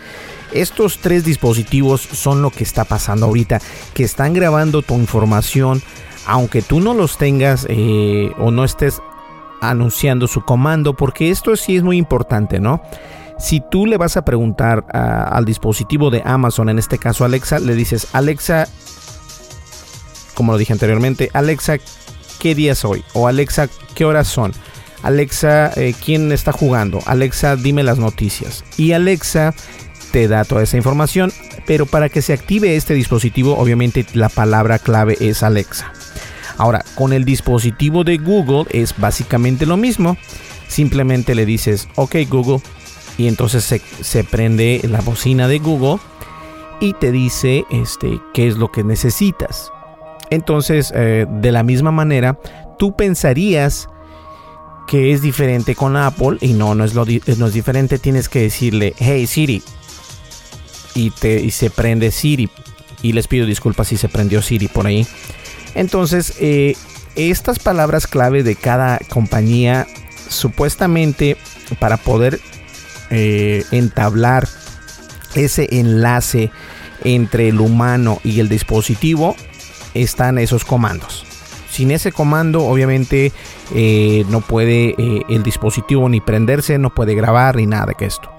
estos 0.52 0.98
tres 0.98 1.24
dispositivos 1.24 2.00
son 2.00 2.42
lo 2.42 2.50
que 2.50 2.64
está 2.64 2.84
pasando 2.84 3.26
ahorita, 3.26 3.60
que 3.94 4.04
están 4.04 4.32
grabando 4.32 4.82
tu 4.82 4.94
información, 4.94 5.82
aunque 6.26 6.62
tú 6.62 6.80
no 6.80 6.94
los 6.94 7.18
tengas 7.18 7.66
eh, 7.68 8.30
o 8.38 8.50
no 8.50 8.64
estés 8.64 9.00
anunciando 9.60 10.26
su 10.26 10.42
comando, 10.42 10.94
porque 10.94 11.30
esto 11.30 11.56
sí 11.56 11.76
es 11.76 11.82
muy 11.82 11.96
importante, 11.96 12.60
¿no? 12.60 12.82
Si 13.38 13.60
tú 13.60 13.86
le 13.86 13.96
vas 13.96 14.16
a 14.16 14.24
preguntar 14.24 14.84
al 14.92 15.44
dispositivo 15.44 16.10
de 16.10 16.22
Amazon, 16.24 16.68
en 16.68 16.78
este 16.78 16.98
caso 16.98 17.24
Alexa, 17.24 17.58
le 17.58 17.74
dices, 17.74 18.08
Alexa, 18.12 18.66
como 20.34 20.52
lo 20.52 20.58
dije 20.58 20.72
anteriormente, 20.72 21.30
Alexa, 21.32 21.76
¿qué 22.38 22.54
día 22.54 22.72
es 22.72 22.84
hoy? 22.84 23.04
O 23.12 23.28
Alexa, 23.28 23.68
¿qué 23.94 24.04
horas 24.04 24.28
son? 24.28 24.52
Alexa, 25.02 25.70
eh, 25.76 25.94
¿quién 26.02 26.32
está 26.32 26.52
jugando? 26.52 27.00
Alexa, 27.06 27.56
dime 27.56 27.82
las 27.82 27.98
noticias. 27.98 28.64
Y 28.76 28.92
Alexa 28.92 29.54
te 30.12 30.28
da 30.28 30.44
toda 30.44 30.62
esa 30.62 30.78
información, 30.78 31.32
pero 31.66 31.86
para 31.86 32.08
que 32.08 32.22
se 32.22 32.32
active 32.32 32.74
este 32.76 32.94
dispositivo, 32.94 33.56
obviamente 33.56 34.06
la 34.14 34.28
palabra 34.28 34.78
clave 34.78 35.16
es 35.20 35.42
Alexa. 35.42 35.92
Ahora, 36.58 36.84
con 36.94 37.12
el 37.12 37.24
dispositivo 37.24 38.02
de 38.02 38.16
Google 38.16 38.64
es 38.70 38.96
básicamente 38.96 39.66
lo 39.66 39.76
mismo. 39.76 40.16
Simplemente 40.68 41.34
le 41.34 41.44
dices, 41.44 41.88
ok 41.96 42.16
Google, 42.28 42.60
y 43.18 43.28
entonces 43.28 43.64
se, 43.64 43.80
se 44.00 44.24
prende 44.24 44.80
la 44.84 45.00
bocina 45.00 45.48
de 45.48 45.58
Google 45.58 45.98
y 46.80 46.92
te 46.94 47.12
dice 47.12 47.64
este, 47.70 48.20
qué 48.34 48.46
es 48.48 48.56
lo 48.56 48.70
que 48.70 48.84
necesitas. 48.84 49.72
Entonces, 50.30 50.92
eh, 50.94 51.26
de 51.28 51.52
la 51.52 51.62
misma 51.62 51.90
manera, 51.90 52.38
tú 52.78 52.96
pensarías 52.96 53.88
que 54.86 55.12
es 55.12 55.22
diferente 55.22 55.74
con 55.74 55.96
Apple 55.96 56.38
y 56.40 56.52
no, 56.52 56.74
no 56.74 56.84
es, 56.84 56.94
lo 56.94 57.04
no 57.04 57.46
es 57.46 57.52
diferente. 57.52 57.98
Tienes 57.98 58.28
que 58.28 58.42
decirle, 58.42 58.94
hey 58.98 59.26
Siri, 59.26 59.62
y, 60.94 61.10
te, 61.10 61.40
y 61.40 61.50
se 61.50 61.70
prende 61.70 62.10
Siri. 62.10 62.50
Y 63.02 63.12
les 63.12 63.28
pido 63.28 63.46
disculpas 63.46 63.88
si 63.88 63.96
se 63.96 64.08
prendió 64.08 64.42
Siri 64.42 64.68
por 64.68 64.86
ahí. 64.86 65.06
Entonces, 65.74 66.34
eh, 66.40 66.76
estas 67.14 67.58
palabras 67.58 68.06
clave 68.06 68.42
de 68.42 68.56
cada 68.56 68.98
compañía, 69.10 69.86
supuestamente 70.28 71.36
para 71.78 71.96
poder 71.96 72.40
eh, 73.10 73.64
entablar 73.70 74.48
ese 75.34 75.68
enlace 75.70 76.50
entre 77.04 77.48
el 77.48 77.60
humano 77.60 78.18
y 78.24 78.40
el 78.40 78.48
dispositivo, 78.48 79.36
están 79.94 80.38
esos 80.38 80.64
comandos. 80.64 81.24
Sin 81.70 81.90
ese 81.90 82.10
comando, 82.10 82.64
obviamente, 82.64 83.32
eh, 83.74 84.24
no 84.30 84.40
puede 84.40 84.94
eh, 84.96 85.22
el 85.28 85.42
dispositivo 85.42 86.08
ni 86.08 86.20
prenderse, 86.20 86.78
no 86.78 86.94
puede 86.94 87.14
grabar 87.14 87.56
ni 87.56 87.66
nada 87.66 87.92
que 87.94 88.06
esto. 88.06 88.30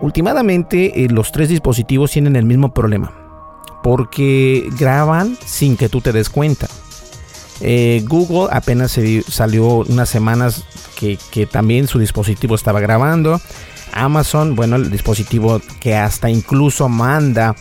Últimamente 0.00 1.06
los 1.10 1.32
tres 1.32 1.48
dispositivos 1.48 2.10
tienen 2.10 2.36
el 2.36 2.44
mismo 2.44 2.72
problema 2.72 3.26
porque 3.82 4.68
graban 4.78 5.38
sin 5.44 5.76
que 5.76 5.88
tú 5.88 6.00
te 6.00 6.12
des 6.12 6.28
cuenta. 6.28 6.66
Google 7.60 8.48
apenas 8.50 8.92
se 8.92 9.22
salió 9.22 9.66
unas 9.78 10.08
semanas 10.08 10.64
que, 10.96 11.46
también 11.46 11.86
su 11.86 11.98
dispositivo 11.98 12.54
estaba 12.54 12.80
grabando. 12.80 13.40
Amazon, 13.92 14.56
bueno, 14.56 14.76
el 14.76 14.90
dispositivo 14.90 15.60
que 15.80 15.96
hasta 15.96 16.28
incluso 16.28 16.88
manda 16.88 17.56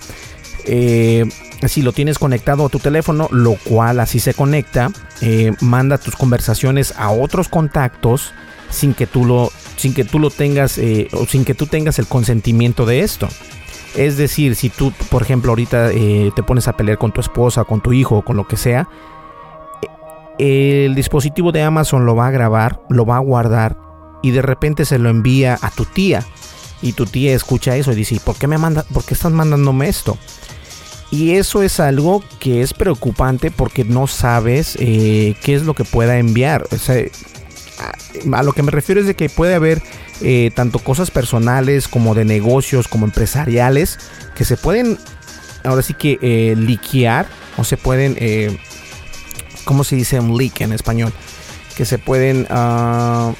eh, 0.65 1.25
si 1.67 1.81
lo 1.81 1.93
tienes 1.93 2.19
conectado 2.19 2.65
a 2.65 2.69
tu 2.69 2.79
teléfono, 2.79 3.27
lo 3.31 3.55
cual 3.55 3.99
así 3.99 4.19
se 4.19 4.33
conecta, 4.33 4.91
eh, 5.21 5.53
manda 5.61 5.97
tus 5.97 6.15
conversaciones 6.15 6.93
a 6.97 7.11
otros 7.11 7.47
contactos 7.47 8.33
sin 8.69 8.93
que 8.93 9.07
tú 9.07 9.25
lo, 9.25 9.51
sin 9.77 9.93
que 9.93 10.03
tú 10.03 10.19
lo 10.19 10.29
tengas 10.29 10.77
eh, 10.77 11.07
o 11.13 11.25
sin 11.25 11.45
que 11.45 11.53
tú 11.53 11.67
tengas 11.67 11.99
el 11.99 12.07
consentimiento 12.07 12.85
de 12.85 13.01
esto. 13.01 13.27
Es 13.95 14.17
decir, 14.17 14.55
si 14.55 14.69
tú, 14.69 14.91
por 15.09 15.21
ejemplo, 15.21 15.51
ahorita 15.51 15.89
te 15.89 16.43
pones 16.43 16.67
a 16.67 16.75
pelear 16.75 16.97
con 16.97 17.13
tu 17.13 17.21
esposa, 17.21 17.63
con 17.63 17.79
tu 17.79 17.93
hijo, 17.93 18.23
con 18.23 18.35
lo 18.35 18.45
que 18.45 18.57
sea, 18.57 18.89
el 20.37 20.95
dispositivo 20.95 21.51
de 21.51 21.63
Amazon 21.63 22.05
lo 22.05 22.15
va 22.15 22.27
a 22.27 22.31
grabar, 22.31 22.81
lo 22.89 23.05
va 23.05 23.17
a 23.17 23.19
guardar 23.19 23.77
y 24.21 24.31
de 24.31 24.41
repente 24.41 24.85
se 24.85 24.99
lo 24.99 25.09
envía 25.09 25.57
a 25.61 25.71
tu 25.71 25.85
tía. 25.85 26.25
Y 26.81 26.93
tu 26.93 27.05
tía 27.05 27.33
escucha 27.33 27.75
eso 27.75 27.91
y 27.91 27.95
dice, 27.95 28.19
¿por 28.23 28.35
qué 28.35 28.47
me 28.47 28.57
manda, 28.57 28.83
por 28.93 29.03
qué 29.05 29.13
estás 29.13 29.31
mandándome 29.31 29.87
esto? 29.87 30.17
Y 31.11 31.35
eso 31.35 31.61
es 31.63 31.79
algo 31.79 32.23
que 32.39 32.61
es 32.61 32.73
preocupante 32.73 33.51
porque 33.51 33.85
no 33.85 34.07
sabes 34.07 34.75
eh, 34.79 35.35
qué 35.43 35.55
es 35.55 35.63
lo 35.63 35.73
que 35.73 35.83
pueda 35.83 36.17
enviar. 36.17 36.67
a, 37.79 38.43
lo 38.43 38.53
que 38.53 38.63
me 38.63 38.71
refiero 38.71 39.01
es 39.01 39.07
de 39.07 39.15
que 39.15 39.29
puede 39.29 39.55
haber 39.55 39.81
eh, 40.21 40.51
tanto 40.55 40.79
cosas 40.79 41.11
personales 41.11 41.87
como 41.87 42.15
de 42.15 42.25
negocios, 42.25 42.87
como 42.87 43.05
empresariales, 43.05 43.99
que 44.35 44.43
se 44.43 44.57
pueden, 44.57 44.97
ahora 45.63 45.81
sí 45.81 45.93
que 45.93 46.17
eh, 46.21 46.55
liquear 46.57 47.27
o 47.57 47.63
se 47.63 47.77
pueden, 47.77 48.17
¿cómo 49.65 49.83
se 49.83 49.97
dice 49.97 50.19
un 50.19 50.37
leak 50.37 50.61
en 50.61 50.71
español? 50.71 51.11
Que 51.75 51.83
se 51.85 51.97
pueden... 51.97 52.47
Ah, 52.49 53.33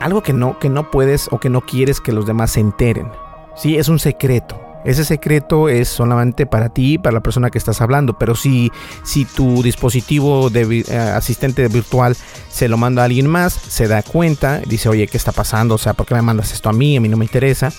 algo 0.00 0.22
que 0.22 0.34
no, 0.34 0.58
que 0.58 0.68
no 0.68 0.90
puedes 0.90 1.28
o 1.30 1.40
que 1.40 1.48
no 1.48 1.62
quieres 1.62 2.00
que 2.00 2.12
los 2.12 2.26
demás 2.26 2.52
se 2.52 2.60
enteren. 2.60 3.10
Sí, 3.56 3.76
es 3.76 3.88
un 3.88 3.98
secreto. 3.98 4.60
Ese 4.84 5.02
secreto 5.06 5.70
es 5.70 5.88
solamente 5.88 6.44
para 6.44 6.68
ti, 6.68 6.98
para 6.98 7.14
la 7.14 7.22
persona 7.22 7.48
que 7.48 7.56
estás 7.56 7.80
hablando. 7.80 8.18
Pero 8.18 8.34
si, 8.34 8.70
si 9.02 9.24
tu 9.24 9.62
dispositivo 9.62 10.50
de 10.50 10.84
eh, 10.86 10.98
asistente 10.98 11.66
virtual 11.68 12.14
se 12.50 12.68
lo 12.68 12.76
manda 12.76 13.00
a 13.00 13.06
alguien 13.06 13.26
más, 13.26 13.54
se 13.54 13.88
da 13.88 14.02
cuenta, 14.02 14.58
dice, 14.66 14.90
oye, 14.90 15.06
¿qué 15.06 15.16
está 15.16 15.32
pasando? 15.32 15.76
O 15.76 15.78
sea, 15.78 15.94
¿por 15.94 16.04
qué 16.04 16.14
me 16.14 16.20
mandas 16.20 16.52
esto 16.52 16.68
a 16.68 16.74
mí? 16.74 16.98
A 16.98 17.00
mí 17.00 17.08
no 17.08 17.16
me 17.16 17.24
interesa. 17.24 17.72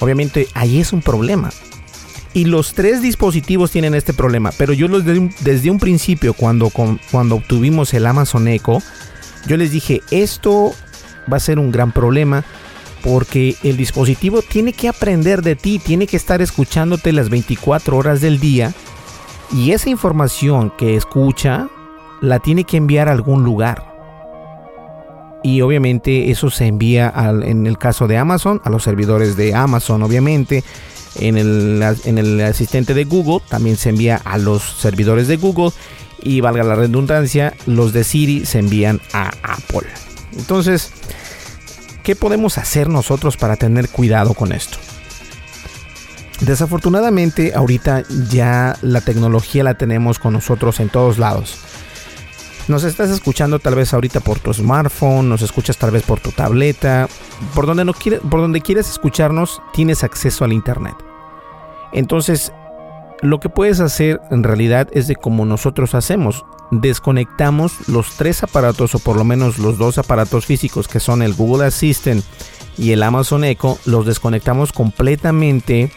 Obviamente 0.00 0.48
ahí 0.54 0.80
es 0.80 0.92
un 0.92 1.02
problema. 1.02 1.50
Y 2.32 2.44
los 2.44 2.74
tres 2.74 3.02
dispositivos 3.02 3.70
tienen 3.70 3.94
este 3.94 4.12
problema. 4.12 4.50
Pero 4.56 4.72
yo 4.72 4.86
desde 4.88 5.18
un, 5.18 5.34
desde 5.40 5.70
un 5.70 5.78
principio, 5.78 6.32
cuando, 6.32 6.70
cuando 6.70 7.34
obtuvimos 7.36 7.92
el 7.94 8.06
Amazon 8.06 8.46
Echo, 8.46 8.78
yo 9.46 9.56
les 9.56 9.72
dije, 9.72 10.00
esto 10.10 10.72
va 11.30 11.38
a 11.38 11.40
ser 11.40 11.58
un 11.58 11.72
gran 11.72 11.92
problema 11.92 12.44
porque 13.02 13.56
el 13.62 13.76
dispositivo 13.76 14.42
tiene 14.42 14.72
que 14.72 14.88
aprender 14.88 15.42
de 15.42 15.56
ti, 15.56 15.78
tiene 15.78 16.06
que 16.06 16.16
estar 16.16 16.42
escuchándote 16.42 17.12
las 17.12 17.30
24 17.30 17.96
horas 17.96 18.20
del 18.20 18.38
día 18.38 18.72
y 19.52 19.72
esa 19.72 19.90
información 19.90 20.72
que 20.76 20.96
escucha 20.96 21.68
la 22.20 22.38
tiene 22.38 22.64
que 22.64 22.76
enviar 22.76 23.08
a 23.08 23.12
algún 23.12 23.42
lugar. 23.42 23.90
Y 25.42 25.62
obviamente 25.62 26.30
eso 26.30 26.50
se 26.50 26.66
envía 26.66 27.12
en 27.42 27.66
el 27.66 27.78
caso 27.78 28.06
de 28.06 28.18
Amazon, 28.18 28.60
a 28.64 28.70
los 28.70 28.82
servidores 28.82 29.36
de 29.36 29.54
Amazon, 29.54 30.02
obviamente. 30.02 30.62
En 31.16 31.36
el, 31.36 31.82
en 32.04 32.18
el 32.18 32.40
asistente 32.40 32.94
de 32.94 33.04
Google 33.04 33.44
también 33.48 33.76
se 33.76 33.88
envía 33.90 34.16
a 34.16 34.38
los 34.38 34.62
servidores 34.62 35.28
de 35.28 35.36
Google. 35.36 35.72
Y 36.22 36.42
valga 36.42 36.62
la 36.62 36.74
redundancia, 36.74 37.54
los 37.64 37.94
de 37.94 38.04
Siri 38.04 38.44
se 38.44 38.58
envían 38.58 39.00
a 39.14 39.30
Apple. 39.42 39.88
Entonces, 40.36 40.92
¿Qué 42.02 42.16
podemos 42.16 42.56
hacer 42.58 42.88
nosotros 42.88 43.36
para 43.36 43.56
tener 43.56 43.88
cuidado 43.88 44.34
con 44.34 44.52
esto? 44.52 44.78
Desafortunadamente, 46.40 47.52
ahorita 47.54 48.04
ya 48.30 48.76
la 48.80 49.02
tecnología 49.02 49.62
la 49.62 49.74
tenemos 49.74 50.18
con 50.18 50.32
nosotros 50.32 50.80
en 50.80 50.88
todos 50.88 51.18
lados. 51.18 51.58
Nos 52.70 52.84
estás 52.84 53.10
escuchando 53.10 53.58
tal 53.58 53.74
vez 53.74 53.92
ahorita 53.92 54.20
por 54.20 54.38
tu 54.38 54.54
smartphone, 54.54 55.28
nos 55.28 55.42
escuchas 55.42 55.76
tal 55.76 55.90
vez 55.90 56.04
por 56.04 56.20
tu 56.20 56.30
tableta, 56.30 57.08
por 57.52 57.66
donde, 57.66 57.84
no 57.84 57.92
por 57.92 58.40
donde 58.40 58.60
quieres 58.60 58.88
escucharnos, 58.88 59.60
tienes 59.72 60.04
acceso 60.04 60.44
al 60.44 60.52
internet. 60.52 60.94
Entonces, 61.92 62.52
lo 63.22 63.40
que 63.40 63.48
puedes 63.48 63.80
hacer 63.80 64.20
en 64.30 64.44
realidad 64.44 64.88
es 64.92 65.08
de 65.08 65.16
como 65.16 65.44
nosotros 65.44 65.96
hacemos 65.96 66.44
desconectamos 66.70 67.88
los 67.88 68.14
tres 68.14 68.44
aparatos 68.44 68.94
o 68.94 69.00
por 69.00 69.16
lo 69.16 69.24
menos 69.24 69.58
los 69.58 69.76
dos 69.76 69.98
aparatos 69.98 70.46
físicos 70.46 70.86
que 70.86 71.00
son 71.00 71.22
el 71.22 71.34
Google 71.34 71.66
Assistant 71.66 72.24
y 72.78 72.92
el 72.92 73.02
Amazon 73.02 73.42
Echo, 73.42 73.78
los 73.84 74.06
desconectamos 74.06 74.70
completamente 74.70 75.90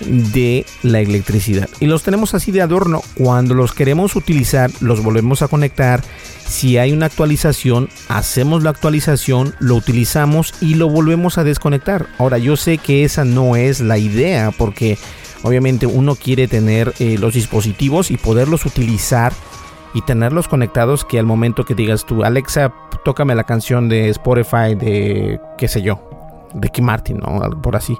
de 0.00 0.66
la 0.82 1.00
electricidad 1.00 1.68
y 1.80 1.86
los 1.86 2.02
tenemos 2.02 2.34
así 2.34 2.52
de 2.52 2.62
adorno 2.62 3.02
cuando 3.14 3.54
los 3.54 3.72
queremos 3.72 4.16
utilizar 4.16 4.70
los 4.80 5.02
volvemos 5.02 5.42
a 5.42 5.48
conectar 5.48 6.02
si 6.46 6.78
hay 6.78 6.92
una 6.92 7.06
actualización 7.06 7.88
hacemos 8.08 8.62
la 8.62 8.70
actualización 8.70 9.54
lo 9.58 9.76
utilizamos 9.76 10.54
y 10.60 10.74
lo 10.74 10.88
volvemos 10.88 11.38
a 11.38 11.44
desconectar 11.44 12.06
ahora 12.18 12.38
yo 12.38 12.56
sé 12.56 12.78
que 12.78 13.04
esa 13.04 13.24
no 13.24 13.56
es 13.56 13.80
la 13.80 13.98
idea 13.98 14.50
porque 14.56 14.98
obviamente 15.42 15.86
uno 15.86 16.16
quiere 16.16 16.48
tener 16.48 16.94
eh, 16.98 17.16
los 17.18 17.34
dispositivos 17.34 18.10
y 18.10 18.16
poderlos 18.16 18.66
utilizar 18.66 19.32
y 19.94 20.02
tenerlos 20.02 20.48
conectados 20.48 21.04
que 21.04 21.20
al 21.20 21.24
momento 21.24 21.64
que 21.64 21.76
digas 21.76 22.04
tú, 22.04 22.24
Alexa, 22.24 22.74
tócame 23.04 23.34
la 23.36 23.44
canción 23.44 23.88
de 23.88 24.08
Spotify 24.08 24.74
de, 24.74 25.40
qué 25.56 25.68
sé 25.68 25.82
yo, 25.82 26.00
de 26.52 26.68
Kim 26.68 26.84
Martin, 26.84 27.18
¿no? 27.18 27.38
Por 27.62 27.76
así. 27.76 27.96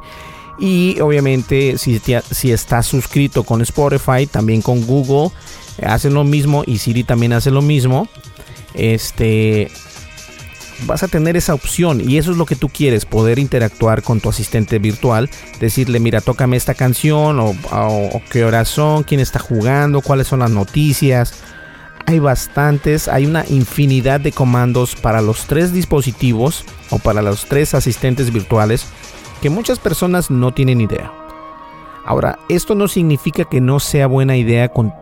Y 0.59 1.01
obviamente 1.01 1.79
si, 1.79 2.01
si 2.31 2.53
estás 2.53 2.87
suscrito 2.87 3.45
con 3.45 3.61
Spotify, 3.63 4.27
también 4.27 4.63
con 4.63 4.87
Google, 4.87 5.31
hacen 5.83 6.15
lo 6.15 6.25
mismo 6.25 6.63
y 6.67 6.79
Siri 6.79 7.05
también 7.05 7.33
hace 7.33 7.51
lo 7.51 7.63
mismo. 7.63 8.09
Este 8.75 9.71
vas 10.87 11.03
a 11.03 11.09
tener 11.09 11.37
esa 11.37 11.55
opción 11.55 12.03
y 12.09 12.19
eso 12.19 12.33
es 12.33 12.37
lo 12.37 12.47
que 12.47 12.57
tú 12.57 12.69
quieres, 12.69 13.05
poder 13.07 13.39
interactuar 13.39 14.03
con 14.03 14.21
tu 14.21 14.29
asistente 14.29 14.79
virtual, 14.79 15.31
decirle, 15.61 16.01
mira, 16.01 16.21
tócame 16.21 16.57
esta 16.57 16.75
canción 16.75 17.39
o, 17.39 17.55
o 17.71 18.23
qué 18.31 18.45
horas 18.45 18.69
son, 18.69 19.05
quién 19.05 19.21
está 19.21 19.39
jugando, 19.39 20.01
cuáles 20.01 20.27
son 20.27 20.41
las 20.41 20.51
noticias, 20.51 21.35
hay 22.07 22.19
bastantes, 22.19 23.09
hay 23.09 23.25
una 23.25 23.45
infinidad 23.49 24.21
de 24.21 24.33
comandos 24.33 24.95
para 24.95 25.23
los 25.23 25.47
tres 25.47 25.73
dispositivos 25.73 26.65
o 26.91 26.99
para 26.99 27.23
los 27.23 27.47
tres 27.47 27.73
asistentes 27.73 28.33
virtuales 28.33 28.87
que 29.45 29.51
muchas 29.51 29.79
personas 29.79 30.31
no 30.31 30.55
tienen 30.55 30.81
idea. 30.81 31.13
Ahora, 32.07 32.39
esto 32.49 32.75
no 32.75 32.89
significa 32.89 33.45
que 33.45 33.61
no 33.61 33.79
sea 33.79 34.07
buena 34.07 34.39
idea 34.39 34.71
con, 34.71 34.95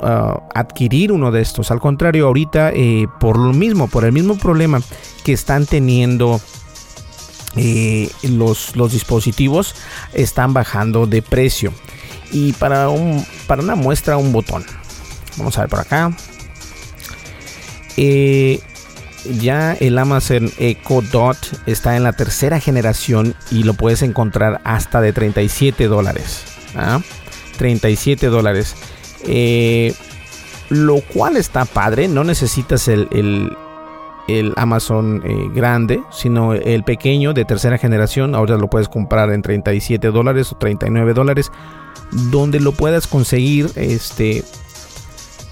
ah, 0.00 0.44
adquirir 0.54 1.10
uno 1.10 1.32
de 1.32 1.42
estos. 1.42 1.72
Al 1.72 1.80
contrario, 1.80 2.28
ahorita 2.28 2.70
eh, 2.70 3.08
por 3.18 3.36
lo 3.36 3.52
mismo, 3.52 3.88
por 3.88 4.04
el 4.04 4.12
mismo 4.12 4.38
problema 4.38 4.80
que 5.24 5.32
están 5.32 5.66
teniendo 5.66 6.40
eh, 7.56 8.08
los, 8.22 8.74
dispositivos, 8.92 9.74
están 10.12 10.54
bajando 10.54 11.08
de 11.08 11.20
precio. 11.20 11.72
Y 12.30 12.52
para, 12.52 12.90
un, 12.90 13.26
para 13.48 13.60
una 13.60 13.74
muestra, 13.74 14.18
un 14.18 14.30
botón. 14.30 14.64
Vamos 15.36 15.58
a 15.58 15.62
ver 15.62 15.68
por 15.68 15.80
acá. 15.80 16.12
Eh, 17.96 18.60
ya 19.24 19.74
el 19.74 19.98
Amazon 19.98 20.50
Echo 20.58 21.02
Dot 21.02 21.38
está 21.66 21.96
en 21.96 22.02
la 22.02 22.12
tercera 22.12 22.60
generación 22.60 23.34
y 23.50 23.62
lo 23.62 23.74
puedes 23.74 24.02
encontrar 24.02 24.60
hasta 24.64 25.00
de 25.00 25.12
37 25.12 25.86
dólares. 25.88 26.44
37 27.58 28.26
¿ah? 28.26 28.30
dólares. 28.30 28.76
Eh, 29.24 29.94
lo 30.70 31.00
cual 31.00 31.36
está 31.36 31.64
padre. 31.64 32.08
No 32.08 32.24
necesitas 32.24 32.88
el, 32.88 33.08
el, 34.28 34.52
Amazon 34.56 35.22
eh, 35.24 35.50
grande, 35.54 36.02
sino 36.10 36.52
el 36.52 36.84
pequeño 36.84 37.32
de 37.32 37.44
tercera 37.44 37.78
generación. 37.78 38.34
Ahora 38.34 38.56
lo 38.56 38.68
puedes 38.68 38.88
comprar 38.88 39.32
en 39.32 39.42
37 39.42 40.10
dólares 40.10 40.52
o 40.52 40.56
39 40.56 41.14
dólares. 41.14 41.50
Donde 42.30 42.60
lo 42.60 42.72
puedas 42.72 43.06
conseguir 43.06 43.70
este, 43.74 44.44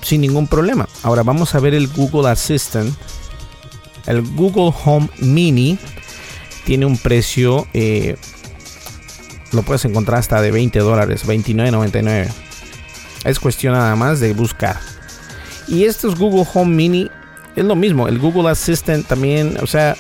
sin 0.03 0.21
ningún 0.21 0.47
problema. 0.47 0.89
Ahora 1.03 1.23
vamos 1.23 1.55
a 1.55 1.61
ver 1.61 1.75
el 1.75 1.89
Google 1.89 2.31
Assistant. 2.31 2.95
El 4.07 4.23
Google 4.23 4.73
Home 4.85 5.09
Mini 5.19 5.79
tiene 6.65 6.87
un 6.87 6.99
precio, 6.99 7.67
eh, 7.75 8.17
lo 9.53 9.63
puedes 9.63 9.85
encontrar 9.85 10.19
hasta 10.19 10.41
de 10.41 10.51
20 10.51 10.79
dólares, 10.81 11.27
29.99. 11.27 12.29
Es 13.25 13.41
cuestión 13.41 13.73
nada 13.75 13.95
más 13.97 14.21
de 14.21 14.33
buscar. 14.33 14.79
Y 15.69 15.85
estos 15.85 16.19
Google 16.19 16.47
Home 16.55 16.75
Mini 16.75 17.11
es 17.57 17.65
lo 17.65 17.75
mismo. 17.75 18.07
El 18.09 18.19
Google 18.19 18.51
Assistant 18.51 19.07
también, 19.07 19.59
o 19.63 19.67
sea, 19.67 19.97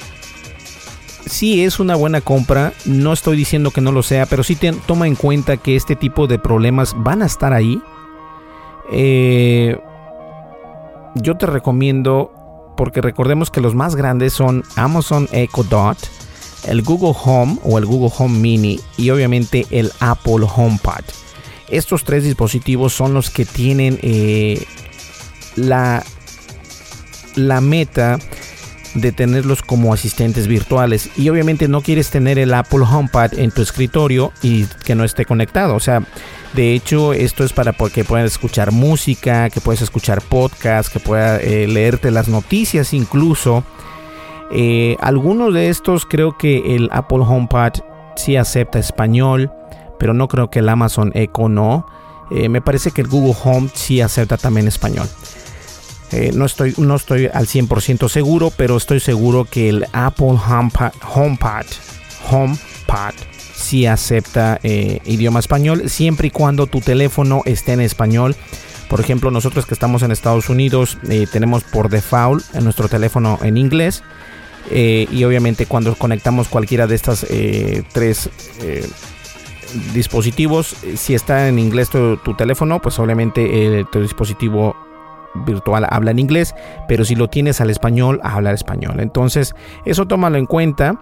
sí 1.26 1.64
es 1.64 1.80
una 1.80 1.96
buena 1.96 2.20
compra. 2.20 2.72
No 2.84 3.12
estoy 3.12 3.36
diciendo 3.36 3.70
que 3.70 3.80
no 3.80 3.92
lo 3.92 4.02
sea, 4.02 4.26
pero 4.26 4.44
sí 4.44 4.56
toma 4.86 5.06
en 5.06 5.16
cuenta 5.16 5.56
que 5.56 5.76
este 5.76 5.96
tipo 5.96 6.26
de 6.26 6.38
problemas 6.38 6.94
van 6.96 7.22
a 7.22 7.26
estar 7.26 7.52
ahí. 7.52 7.80
Eh, 8.92 9.76
yo 11.16 11.36
te 11.36 11.46
recomiendo, 11.46 12.32
porque 12.76 13.00
recordemos 13.00 13.50
que 13.50 13.60
los 13.60 13.74
más 13.74 13.96
grandes 13.96 14.32
son 14.32 14.62
Amazon 14.76 15.28
Echo 15.32 15.64
Dot, 15.64 15.98
el 16.66 16.82
Google 16.82 17.14
Home 17.24 17.58
o 17.64 17.78
el 17.78 17.86
Google 17.86 18.12
Home 18.18 18.38
Mini 18.38 18.80
y 18.96 19.10
obviamente 19.10 19.66
el 19.70 19.90
Apple 20.00 20.46
HomePod. 20.54 21.04
Estos 21.68 22.04
tres 22.04 22.22
dispositivos 22.22 22.92
son 22.92 23.14
los 23.14 23.30
que 23.30 23.44
tienen 23.44 23.98
eh, 24.02 24.64
la, 25.56 26.04
la 27.34 27.60
meta 27.60 28.18
de 29.00 29.12
tenerlos 29.12 29.62
como 29.62 29.92
asistentes 29.92 30.46
virtuales 30.46 31.10
y 31.16 31.28
obviamente 31.28 31.68
no 31.68 31.82
quieres 31.82 32.10
tener 32.10 32.38
el 32.38 32.54
Apple 32.54 32.80
HomePod 32.80 33.38
en 33.38 33.50
tu 33.50 33.62
escritorio 33.62 34.32
y 34.42 34.64
que 34.84 34.94
no 34.94 35.04
esté 35.04 35.24
conectado. 35.24 35.74
O 35.74 35.80
sea, 35.80 36.02
de 36.54 36.74
hecho 36.74 37.12
esto 37.12 37.44
es 37.44 37.52
para 37.52 37.72
que 37.72 38.04
puedas 38.04 38.32
escuchar 38.32 38.72
música, 38.72 39.50
que 39.50 39.60
puedas 39.60 39.82
escuchar 39.82 40.22
podcast, 40.22 40.92
que 40.92 41.00
puedas 41.00 41.42
eh, 41.42 41.66
leerte 41.66 42.10
las 42.10 42.28
noticias 42.28 42.92
incluso. 42.94 43.64
Eh, 44.50 44.96
algunos 45.00 45.52
de 45.52 45.68
estos 45.68 46.06
creo 46.06 46.38
que 46.38 46.76
el 46.76 46.88
Apple 46.92 47.24
HomePod 47.26 47.82
sí 48.16 48.36
acepta 48.36 48.78
español, 48.78 49.52
pero 49.98 50.14
no 50.14 50.28
creo 50.28 50.50
que 50.50 50.60
el 50.60 50.68
Amazon 50.68 51.12
Echo 51.14 51.48
no. 51.48 51.86
Eh, 52.30 52.48
me 52.48 52.60
parece 52.60 52.90
que 52.90 53.02
el 53.02 53.08
Google 53.08 53.36
Home 53.44 53.68
sí 53.72 54.00
acepta 54.00 54.36
también 54.36 54.66
español. 54.66 55.08
Eh, 56.12 56.30
no, 56.34 56.46
estoy, 56.46 56.74
no 56.78 56.96
estoy 56.96 57.26
al 57.32 57.46
100% 57.46 58.08
seguro, 58.08 58.52
pero 58.56 58.76
estoy 58.76 59.00
seguro 59.00 59.44
que 59.44 59.68
el 59.68 59.86
Apple 59.92 60.38
HomePod, 60.48 61.66
HomePod, 62.30 63.14
sí 63.54 63.86
acepta 63.86 64.60
idioma 64.62 65.40
español, 65.40 65.88
siempre 65.90 66.28
y 66.28 66.30
cuando 66.30 66.66
tu 66.66 66.80
teléfono 66.80 67.42
esté 67.44 67.72
en 67.72 67.80
español. 67.80 68.36
Por 68.88 69.00
ejemplo, 69.00 69.32
nosotros 69.32 69.66
que 69.66 69.74
estamos 69.74 70.02
en 70.02 70.12
Estados 70.12 70.48
Unidos 70.48 70.98
tenemos 71.32 71.64
por 71.64 71.88
default 71.88 72.44
en 72.54 72.62
nuestro 72.62 72.88
teléfono 72.88 73.40
en 73.42 73.56
inglés 73.56 74.04
eh, 74.70 75.06
y 75.10 75.24
obviamente 75.24 75.66
cuando 75.66 75.94
conectamos 75.94 76.48
cualquiera 76.48 76.86
de 76.86 76.94
estas 76.94 77.24
eh, 77.28 77.84
tres 77.92 78.30
eh, 78.60 78.88
dispositivos, 79.94 80.76
si 80.96 81.14
está 81.14 81.48
en 81.48 81.58
inglés 81.58 81.90
tu, 81.90 82.16
teléfono, 82.36 82.80
pues 82.80 82.98
obviamente 82.98 83.84
tu 83.92 84.00
dispositivo 84.00 84.76
virtual 85.44 85.86
habla 85.90 86.10
en 86.10 86.18
inglés, 86.18 86.54
pero 86.88 87.04
si 87.04 87.14
lo 87.14 87.28
tienes 87.28 87.60
al 87.60 87.70
español, 87.70 88.20
habla 88.22 88.52
español. 88.52 89.00
Entonces, 89.00 89.54
eso 89.84 90.06
tómalo 90.06 90.38
en 90.38 90.46
cuenta. 90.46 90.98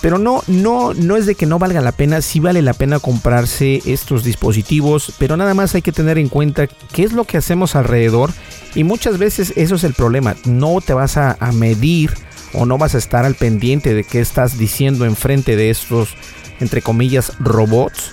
Pero 0.00 0.18
no, 0.18 0.42
no, 0.48 0.94
no 0.94 1.16
es 1.16 1.26
de 1.26 1.36
que 1.36 1.46
no 1.46 1.60
valga 1.60 1.80
la 1.80 1.92
pena, 1.92 2.22
sí 2.22 2.40
vale 2.40 2.60
la 2.60 2.74
pena 2.74 2.98
comprarse 2.98 3.80
estos 3.86 4.24
dispositivos, 4.24 5.14
pero 5.16 5.36
nada 5.36 5.54
más 5.54 5.76
hay 5.76 5.82
que 5.82 5.92
tener 5.92 6.18
en 6.18 6.28
cuenta 6.28 6.66
qué 6.66 7.04
es 7.04 7.12
lo 7.12 7.22
que 7.22 7.36
hacemos 7.36 7.76
alrededor 7.76 8.32
y 8.74 8.82
muchas 8.82 9.18
veces 9.18 9.52
eso 9.54 9.76
es 9.76 9.84
el 9.84 9.94
problema, 9.94 10.34
no 10.44 10.80
te 10.80 10.92
vas 10.92 11.16
a 11.18 11.36
medir 11.52 12.10
o 12.54 12.66
no 12.66 12.78
vas 12.78 12.94
a 12.94 12.98
estar 12.98 13.24
al 13.24 13.34
pendiente 13.34 13.94
de 13.94 14.04
qué 14.04 14.20
estás 14.20 14.58
diciendo 14.58 15.04
enfrente 15.04 15.56
de 15.56 15.70
estos, 15.70 16.16
entre 16.60 16.82
comillas, 16.82 17.32
robots. 17.38 18.12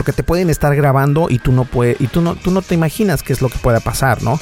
Porque 0.00 0.14
te 0.14 0.22
pueden 0.22 0.48
estar 0.48 0.74
grabando 0.74 1.26
y 1.28 1.40
tú 1.40 1.52
no 1.52 1.66
puedes, 1.66 2.00
y 2.00 2.06
tú 2.06 2.22
no, 2.22 2.34
tú 2.34 2.50
no 2.50 2.62
te 2.62 2.74
imaginas 2.74 3.22
qué 3.22 3.34
es 3.34 3.42
lo 3.42 3.50
que 3.50 3.58
pueda 3.58 3.80
pasar, 3.80 4.22
¿no? 4.22 4.40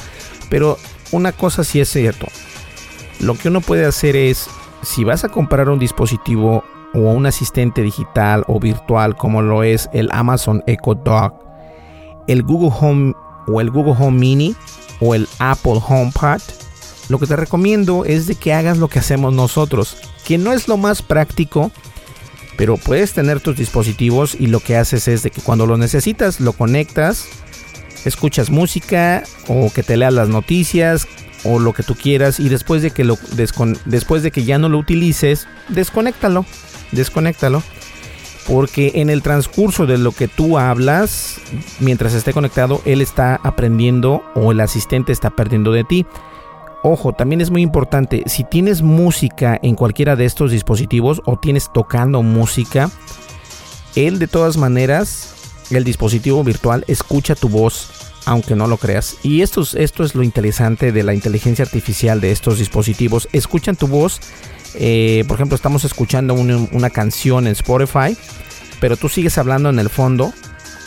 Pero 0.50 0.78
una 1.10 1.32
cosa 1.32 1.64
sí 1.64 1.80
es 1.80 1.88
cierto. 1.88 2.28
Lo 3.18 3.34
que 3.34 3.48
uno 3.48 3.60
puede 3.60 3.84
hacer 3.84 4.14
es, 4.14 4.46
si 4.82 5.02
vas 5.02 5.24
a 5.24 5.30
comprar 5.30 5.68
un 5.68 5.80
dispositivo 5.80 6.62
o 6.94 7.00
un 7.00 7.26
asistente 7.26 7.82
digital 7.82 8.44
o 8.46 8.60
virtual 8.60 9.16
como 9.16 9.42
lo 9.42 9.64
es 9.64 9.90
el 9.92 10.08
Amazon 10.12 10.62
Echo 10.68 10.94
Dog, 10.94 11.34
el 12.28 12.44
Google 12.44 12.70
Home 12.80 13.14
o 13.48 13.60
el 13.60 13.72
Google 13.72 13.96
Home 13.98 14.16
Mini 14.16 14.54
o 15.00 15.16
el 15.16 15.28
Apple 15.40 15.80
HomePod, 15.84 16.40
lo 17.08 17.18
que 17.18 17.26
te 17.26 17.34
recomiendo 17.34 18.04
es 18.04 18.28
de 18.28 18.36
que 18.36 18.52
hagas 18.52 18.78
lo 18.78 18.86
que 18.86 19.00
hacemos 19.00 19.32
nosotros, 19.32 19.96
que 20.24 20.38
no 20.38 20.52
es 20.52 20.68
lo 20.68 20.76
más 20.76 21.02
práctico, 21.02 21.72
pero 22.58 22.76
puedes 22.76 23.12
tener 23.12 23.38
tus 23.38 23.56
dispositivos 23.56 24.36
y 24.38 24.48
lo 24.48 24.58
que 24.58 24.76
haces 24.76 25.06
es 25.06 25.22
de 25.22 25.30
que 25.30 25.40
cuando 25.40 25.64
lo 25.64 25.78
necesitas 25.78 26.40
lo 26.40 26.52
conectas, 26.52 27.28
escuchas 28.04 28.50
música 28.50 29.22
o 29.46 29.72
que 29.72 29.84
te 29.84 29.96
leas 29.96 30.12
las 30.12 30.28
noticias 30.28 31.06
o 31.44 31.60
lo 31.60 31.72
que 31.72 31.84
tú 31.84 31.94
quieras 31.94 32.40
y 32.40 32.48
después 32.48 32.82
de 32.82 32.90
que 32.90 33.04
lo 33.04 33.16
después 33.36 34.24
de 34.24 34.32
que 34.32 34.42
ya 34.42 34.58
no 34.58 34.68
lo 34.68 34.78
utilices, 34.78 35.46
desconéctalo, 35.68 36.44
desconéctalo. 36.90 37.62
Porque 38.48 38.92
en 38.94 39.10
el 39.10 39.22
transcurso 39.22 39.84
de 39.84 39.98
lo 39.98 40.10
que 40.10 40.26
tú 40.26 40.58
hablas, 40.58 41.38
mientras 41.80 42.14
esté 42.14 42.32
conectado, 42.32 42.80
él 42.86 43.02
está 43.02 43.38
aprendiendo 43.44 44.24
o 44.34 44.52
el 44.52 44.60
asistente 44.60 45.12
está 45.12 45.30
perdiendo 45.30 45.70
de 45.70 45.84
ti. 45.84 46.06
Ojo, 46.82 47.12
también 47.12 47.40
es 47.40 47.50
muy 47.50 47.62
importante, 47.62 48.22
si 48.26 48.44
tienes 48.44 48.82
música 48.82 49.58
en 49.62 49.74
cualquiera 49.74 50.14
de 50.14 50.24
estos 50.24 50.52
dispositivos 50.52 51.20
o 51.24 51.36
tienes 51.36 51.72
tocando 51.72 52.22
música, 52.22 52.88
él 53.96 54.20
de 54.20 54.28
todas 54.28 54.56
maneras, 54.56 55.34
el 55.70 55.82
dispositivo 55.82 56.44
virtual 56.44 56.84
escucha 56.86 57.34
tu 57.34 57.48
voz, 57.48 57.90
aunque 58.26 58.54
no 58.54 58.68
lo 58.68 58.76
creas. 58.76 59.16
Y 59.24 59.42
esto 59.42 59.62
es, 59.62 59.74
esto 59.74 60.04
es 60.04 60.14
lo 60.14 60.22
interesante 60.22 60.92
de 60.92 61.02
la 61.02 61.14
inteligencia 61.14 61.64
artificial 61.64 62.20
de 62.20 62.30
estos 62.30 62.58
dispositivos. 62.58 63.28
Escuchan 63.32 63.74
tu 63.74 63.88
voz, 63.88 64.20
eh, 64.74 65.24
por 65.26 65.36
ejemplo, 65.36 65.56
estamos 65.56 65.84
escuchando 65.84 66.34
una, 66.34 66.90
canción 66.90 67.46
en 67.46 67.52
Spotify, 67.52 68.16
pero 68.80 68.96
tú 68.96 69.08
sigues 69.08 69.36
hablando 69.36 69.68
en 69.68 69.80
el 69.80 69.90
fondo. 69.90 70.32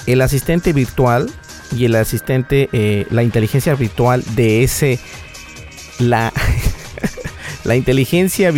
El 0.08 0.22
asistente 0.22 0.72
virtual 0.72 1.30
y 1.76 1.86
el 1.86 1.96
asistente, 1.96 2.70
eh, 2.72 3.06
la 3.10 3.24
inteligencia 3.24 3.76
virtual 3.76 4.24
de 4.36 4.64
ese 4.64 5.00
la, 6.02 6.34
la, 7.64 7.76
inteligencia, 7.76 8.54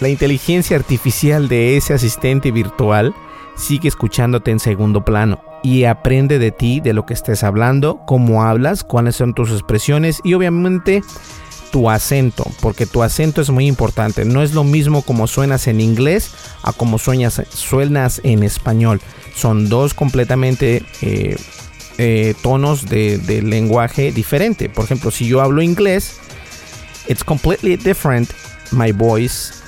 la 0.00 0.08
inteligencia 0.08 0.76
artificial 0.76 1.48
de 1.48 1.76
ese 1.76 1.94
asistente 1.94 2.50
virtual 2.50 3.14
sigue 3.56 3.88
escuchándote 3.88 4.50
en 4.50 4.60
segundo 4.60 5.04
plano 5.04 5.40
y 5.62 5.84
aprende 5.84 6.38
de 6.38 6.50
ti, 6.50 6.80
de 6.80 6.92
lo 6.92 7.06
que 7.06 7.14
estés 7.14 7.42
hablando, 7.42 8.02
cómo 8.06 8.44
hablas, 8.44 8.84
cuáles 8.84 9.16
son 9.16 9.32
tus 9.32 9.50
expresiones 9.50 10.20
y 10.22 10.34
obviamente 10.34 11.02
tu 11.72 11.90
acento, 11.90 12.46
porque 12.60 12.86
tu 12.86 13.02
acento 13.02 13.40
es 13.40 13.50
muy 13.50 13.66
importante. 13.66 14.24
No 14.24 14.42
es 14.42 14.52
lo 14.54 14.62
mismo 14.62 15.02
como 15.02 15.26
suenas 15.26 15.66
en 15.66 15.80
inglés 15.80 16.30
a 16.62 16.72
como 16.72 16.98
suenas 16.98 18.20
en 18.22 18.42
español. 18.42 19.00
Son 19.34 19.68
dos 19.68 19.94
completamente 19.94 20.84
eh, 21.00 21.36
eh, 21.98 22.34
tonos 22.42 22.86
de, 22.86 23.18
de 23.18 23.42
lenguaje 23.42 24.12
diferente. 24.12 24.68
Por 24.68 24.84
ejemplo, 24.84 25.10
si 25.10 25.26
yo 25.26 25.40
hablo 25.40 25.62
inglés, 25.62 26.20
it's 27.08 27.24
completely 27.24 27.76
different 27.76 28.30
my 28.72 28.92
voice 28.92 29.62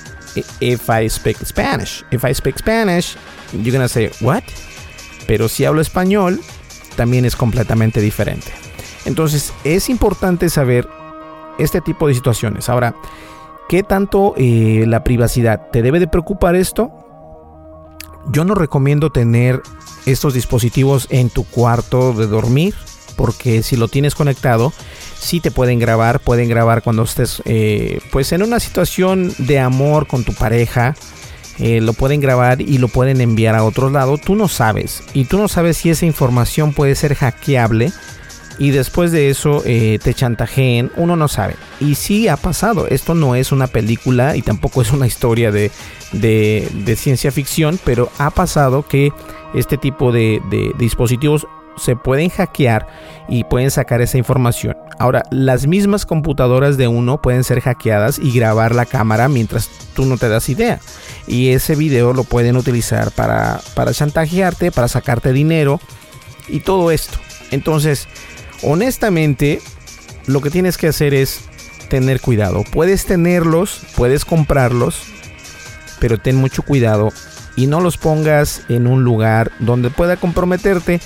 if 0.59 0.89
I 0.89 1.09
speak 1.09 1.37
Spanish. 1.45 2.03
If 2.11 2.23
I 2.23 2.33
speak 2.33 2.57
Spanish, 2.57 3.15
you're 3.53 3.71
gonna 3.71 3.87
say, 3.87 4.11
what? 4.21 4.43
Pero 5.27 5.47
si 5.49 5.65
hablo 5.65 5.81
español, 5.81 6.39
también 6.95 7.25
es 7.25 7.35
completamente 7.35 8.01
diferente. 8.01 8.51
Entonces, 9.05 9.53
es 9.63 9.89
importante 9.89 10.49
saber 10.49 10.87
este 11.59 11.81
tipo 11.81 12.07
de 12.07 12.13
situaciones. 12.13 12.69
Ahora, 12.69 12.95
¿qué 13.69 13.83
tanto 13.83 14.33
eh, 14.37 14.85
la 14.87 15.03
privacidad? 15.03 15.69
¿Te 15.71 15.81
debe 15.81 15.99
de 15.99 16.07
preocupar 16.07 16.55
esto? 16.55 16.91
Yo 18.31 18.43
no 18.43 18.55
recomiendo 18.55 19.11
tener 19.11 19.61
estos 20.05 20.33
dispositivos 20.33 21.07
en 21.09 21.29
tu 21.29 21.45
cuarto 21.45 22.13
de 22.13 22.27
dormir, 22.27 22.75
porque 23.15 23.63
si 23.63 23.77
lo 23.77 23.87
tienes 23.87 24.15
conectado, 24.15 24.73
sí 25.19 25.39
te 25.39 25.51
pueden 25.51 25.79
grabar, 25.79 26.19
pueden 26.19 26.49
grabar 26.49 26.81
cuando 26.81 27.03
estés 27.03 27.41
eh, 27.45 27.99
pues 28.11 28.31
en 28.31 28.43
una 28.43 28.59
situación 28.59 29.33
de 29.37 29.59
amor 29.59 30.07
con 30.07 30.23
tu 30.23 30.33
pareja. 30.33 30.95
Eh, 31.59 31.81
lo 31.81 31.93
pueden 31.93 32.21
grabar 32.21 32.61
y 32.61 32.77
lo 32.77 32.87
pueden 32.87 33.19
enviar 33.19 33.55
a 33.55 33.63
otro 33.63 33.89
lado. 33.89 34.17
Tú 34.17 34.35
no 34.35 34.47
sabes. 34.47 35.03
Y 35.13 35.25
tú 35.25 35.37
no 35.37 35.47
sabes 35.47 35.77
si 35.77 35.89
esa 35.89 36.05
información 36.05 36.73
puede 36.73 36.95
ser 36.95 37.15
hackeable. 37.15 37.91
Y 38.59 38.71
después 38.71 39.11
de 39.11 39.29
eso 39.29 39.63
eh, 39.65 39.99
te 40.01 40.13
chantajeen. 40.13 40.91
Uno 40.95 41.15
no 41.15 41.27
sabe. 41.27 41.55
Y 41.79 41.95
sí 41.95 42.27
ha 42.27 42.37
pasado. 42.37 42.87
Esto 42.87 43.15
no 43.15 43.35
es 43.35 43.51
una 43.51 43.67
película 43.67 44.35
y 44.35 44.43
tampoco 44.43 44.81
es 44.81 44.91
una 44.91 45.07
historia 45.07 45.51
de, 45.51 45.71
de, 46.11 46.95
ciencia 46.95 47.31
ficción. 47.31 47.79
Pero 47.83 48.11
ha 48.19 48.29
pasado 48.29 48.87
que 48.87 49.11
este 49.55 49.77
tipo 49.77 50.11
de, 50.11 50.41
de 50.51 50.73
dispositivos 50.77 51.47
se 51.77 51.95
pueden 51.95 52.29
hackear 52.29 52.87
y 53.27 53.43
pueden 53.43 53.71
sacar 53.71 54.01
esa 54.01 54.17
información. 54.17 54.77
Ahora, 54.99 55.23
las 55.31 55.67
mismas 55.67 56.05
computadoras 56.05 56.77
de 56.77 56.87
uno 56.87 57.21
pueden 57.21 57.43
ser 57.43 57.61
hackeadas 57.61 58.19
y 58.19 58.31
grabar 58.31 58.73
la 58.73 58.85
cámara 58.85 59.27
mientras 59.27 59.69
tú 59.93 60.05
no 60.05 60.17
te 60.17 60.29
das 60.29 60.49
idea. 60.49 60.79
Y 61.27 61.49
ese 61.49 61.75
video 61.75 62.13
lo 62.13 62.23
pueden 62.23 62.57
utilizar 62.57 63.11
para, 63.11 63.61
para 63.75 63.93
chantajearte, 63.93 64.71
para 64.71 64.87
sacarte 64.87 65.33
dinero 65.33 65.79
y 66.47 66.61
todo 66.61 66.91
esto. 66.91 67.17
Entonces, 67.51 68.07
honestamente, 68.63 69.61
lo 70.25 70.41
que 70.41 70.49
tienes 70.49 70.77
que 70.77 70.87
hacer 70.87 71.13
es 71.13 71.41
tener 71.89 72.21
cuidado. 72.21 72.63
Puedes 72.71 73.05
tenerlos, 73.05 73.81
puedes 73.95 74.25
comprarlos, 74.25 75.03
pero 75.99 76.17
ten 76.17 76.35
mucho 76.35 76.63
cuidado 76.63 77.11
y 77.55 77.67
no 77.67 77.81
los 77.81 77.97
pongas 77.97 78.61
en 78.69 78.87
un 78.87 79.03
lugar 79.03 79.51
donde 79.59 79.89
pueda 79.89 80.15
comprometerte. 80.15 81.01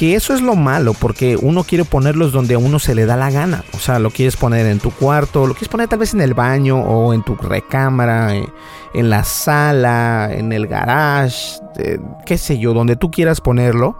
Que 0.00 0.14
eso 0.14 0.32
es 0.32 0.40
lo 0.40 0.56
malo, 0.56 0.94
porque 0.94 1.36
uno 1.36 1.62
quiere 1.62 1.84
ponerlos 1.84 2.32
donde 2.32 2.54
a 2.54 2.58
uno 2.58 2.78
se 2.78 2.94
le 2.94 3.04
da 3.04 3.18
la 3.18 3.30
gana. 3.30 3.64
O 3.74 3.78
sea, 3.78 3.98
lo 3.98 4.08
quieres 4.08 4.34
poner 4.34 4.64
en 4.64 4.78
tu 4.78 4.90
cuarto, 4.90 5.46
lo 5.46 5.52
quieres 5.52 5.68
poner 5.68 5.88
tal 5.88 5.98
vez 5.98 6.14
en 6.14 6.22
el 6.22 6.32
baño 6.32 6.80
o 6.80 7.12
en 7.12 7.22
tu 7.22 7.34
recámara, 7.34 8.34
eh, 8.34 8.48
en 8.94 9.10
la 9.10 9.24
sala, 9.24 10.30
en 10.32 10.54
el 10.54 10.68
garage, 10.68 11.60
eh, 11.76 11.98
qué 12.24 12.38
sé 12.38 12.58
yo, 12.58 12.72
donde 12.72 12.96
tú 12.96 13.10
quieras 13.10 13.42
ponerlo. 13.42 13.94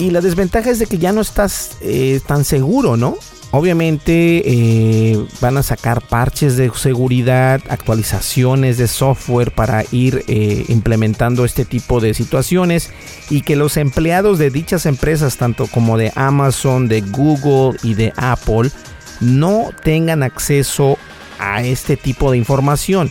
Y 0.00 0.10
la 0.10 0.20
desventaja 0.20 0.70
es 0.70 0.80
de 0.80 0.86
que 0.86 0.98
ya 0.98 1.12
no 1.12 1.20
estás 1.20 1.76
eh, 1.80 2.20
tan 2.26 2.42
seguro, 2.44 2.96
¿no? 2.96 3.14
Obviamente 3.56 4.42
eh, 4.44 5.18
van 5.40 5.56
a 5.56 5.62
sacar 5.62 6.02
parches 6.02 6.58
de 6.58 6.70
seguridad, 6.74 7.62
actualizaciones 7.70 8.76
de 8.76 8.86
software 8.86 9.50
para 9.50 9.82
ir 9.92 10.24
eh, 10.28 10.66
implementando 10.68 11.42
este 11.46 11.64
tipo 11.64 11.98
de 11.98 12.12
situaciones 12.12 12.92
y 13.30 13.40
que 13.40 13.56
los 13.56 13.78
empleados 13.78 14.38
de 14.38 14.50
dichas 14.50 14.84
empresas, 14.84 15.38
tanto 15.38 15.68
como 15.68 15.96
de 15.96 16.12
Amazon, 16.16 16.86
de 16.86 17.00
Google 17.00 17.78
y 17.82 17.94
de 17.94 18.12
Apple, 18.18 18.70
no 19.20 19.70
tengan 19.82 20.22
acceso 20.22 20.98
a 21.38 21.62
este 21.62 21.96
tipo 21.96 22.30
de 22.30 22.36
información. 22.36 23.10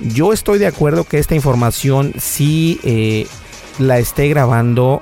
Yo 0.00 0.34
estoy 0.34 0.58
de 0.58 0.66
acuerdo 0.66 1.04
que 1.04 1.18
esta 1.18 1.34
información 1.34 2.12
sí 2.18 2.78
eh, 2.84 3.26
la 3.78 3.98
esté 3.98 4.28
grabando 4.28 5.00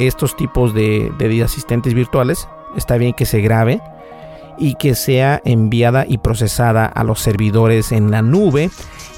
estos 0.00 0.36
tipos 0.36 0.74
de, 0.74 1.12
de 1.18 1.40
asistentes 1.44 1.94
virtuales. 1.94 2.48
Está 2.76 2.96
bien 2.96 3.12
que 3.12 3.26
se 3.26 3.40
grabe 3.40 3.80
y 4.58 4.74
que 4.74 4.94
sea 4.94 5.40
enviada 5.44 6.04
y 6.08 6.18
procesada 6.18 6.86
a 6.86 7.04
los 7.04 7.20
servidores 7.20 7.92
en 7.92 8.10
la 8.10 8.22
nube 8.22 8.70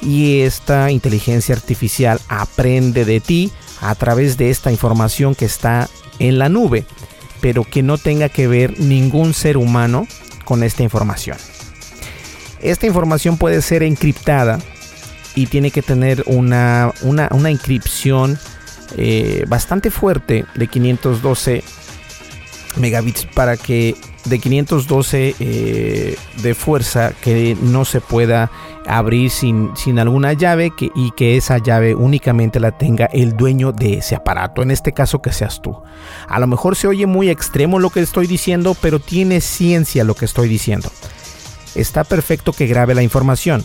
y 0.03 0.41
esta 0.41 0.91
inteligencia 0.91 1.55
artificial 1.55 2.21
aprende 2.29 3.05
de 3.05 3.21
ti 3.21 3.53
a 3.81 3.95
través 3.95 4.37
de 4.37 4.51
esta 4.51 4.71
información 4.71 5.35
que 5.35 5.45
está 5.45 5.89
en 6.19 6.39
la 6.39 6.49
nube, 6.49 6.85
pero 7.41 7.65
que 7.65 7.83
no 7.83 7.99
tenga 7.99 8.29
que 8.29 8.49
ver 8.49 8.79
ningún 8.81 9.35
ser 9.35 9.57
humano 9.57 10.07
con 10.45 10.63
esta 10.63 10.83
información. 10.83 11.37
Esta 12.61 12.87
información 12.87 13.37
puede 13.37 13.63
ser 13.63 13.83
encriptada 13.83 14.59
y 15.35 15.47
tiene 15.47 15.71
que 15.71 15.83
tener 15.83 16.25
una, 16.27 16.93
una, 17.03 17.29
una 17.33 17.51
inscripción 17.51 18.39
eh, 18.97 19.45
bastante 19.49 19.91
fuerte 19.91 20.47
de 20.55 20.67
512 20.67 21.63
megabits 22.77 23.27
para 23.27 23.57
que 23.57 23.95
de 24.27 24.39
512 24.39 25.35
eh, 25.39 26.17
de 26.43 26.55
fuerza 26.55 27.13
que 27.21 27.57
no 27.61 27.85
se 27.85 28.01
pueda 28.01 28.51
abrir 28.87 29.31
sin, 29.31 29.77
sin 29.77 29.99
alguna 29.99 30.33
llave 30.33 30.73
y 30.95 31.11
que 31.13 31.37
esa 31.37 31.59
llave 31.59 31.95
únicamente 31.95 32.61
la 32.61 32.77
tenga 32.77 33.07
el 33.07 33.37
dueño 33.37 33.73
de 33.73 33.95
ese 33.95 34.15
aparato, 34.15 34.63
en 34.63 34.71
este 34.71 34.93
caso 34.93 35.21
que 35.21 35.33
seas 35.33 35.61
tú. 35.61 35.77
A 36.29 36.39
lo 36.39 36.47
mejor 36.47 36.77
se 36.77 36.87
oye 36.87 37.07
muy 37.07 37.29
extremo 37.31 37.79
lo 37.79 37.91
que 37.91 38.01
estoy 38.01 38.27
diciendo, 38.27 38.77
pero 38.81 38.99
tiene 38.99 39.41
ciencia 39.41 40.05
lo 40.05 40.15
que 40.15 40.25
estoy 40.25 40.49
diciendo. 40.49 40.91
Está 41.75 42.05
perfecto 42.05 42.53
que 42.53 42.67
grabe 42.67 42.95
la 42.95 43.03
información. 43.03 43.63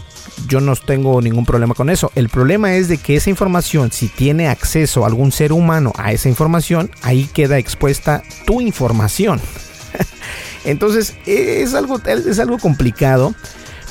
Yo 0.48 0.60
no 0.60 0.76
tengo 0.76 1.22
ningún 1.22 1.46
problema 1.46 1.76
con 1.76 1.90
eso. 1.90 2.12
El 2.16 2.28
problema 2.28 2.76
es 2.76 2.90
de 2.90 2.98
que 2.98 3.16
esa 3.16 3.30
información, 3.30 3.92
si 3.94 4.10
tiene 4.10 4.50
acceso 4.50 5.06
algún 5.06 5.32
ser 5.32 5.54
humano 5.54 5.94
a 5.98 6.12
esa 6.12 6.28
información, 6.28 6.92
ahí 7.04 7.30
queda 7.34 7.58
expuesta 7.58 8.22
tu 8.46 8.60
información. 8.60 9.40
Entonces 10.64 11.16
es 11.26 11.74
algo, 11.74 12.00
es 12.06 12.40
algo 12.40 12.58
complicado, 12.60 13.34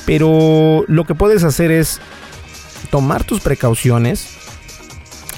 pero 0.05 0.83
lo 0.87 1.05
que 1.05 1.15
puedes 1.15 1.43
hacer 1.43 1.71
es 1.71 1.99
tomar 2.89 3.23
tus 3.23 3.41
precauciones. 3.41 4.37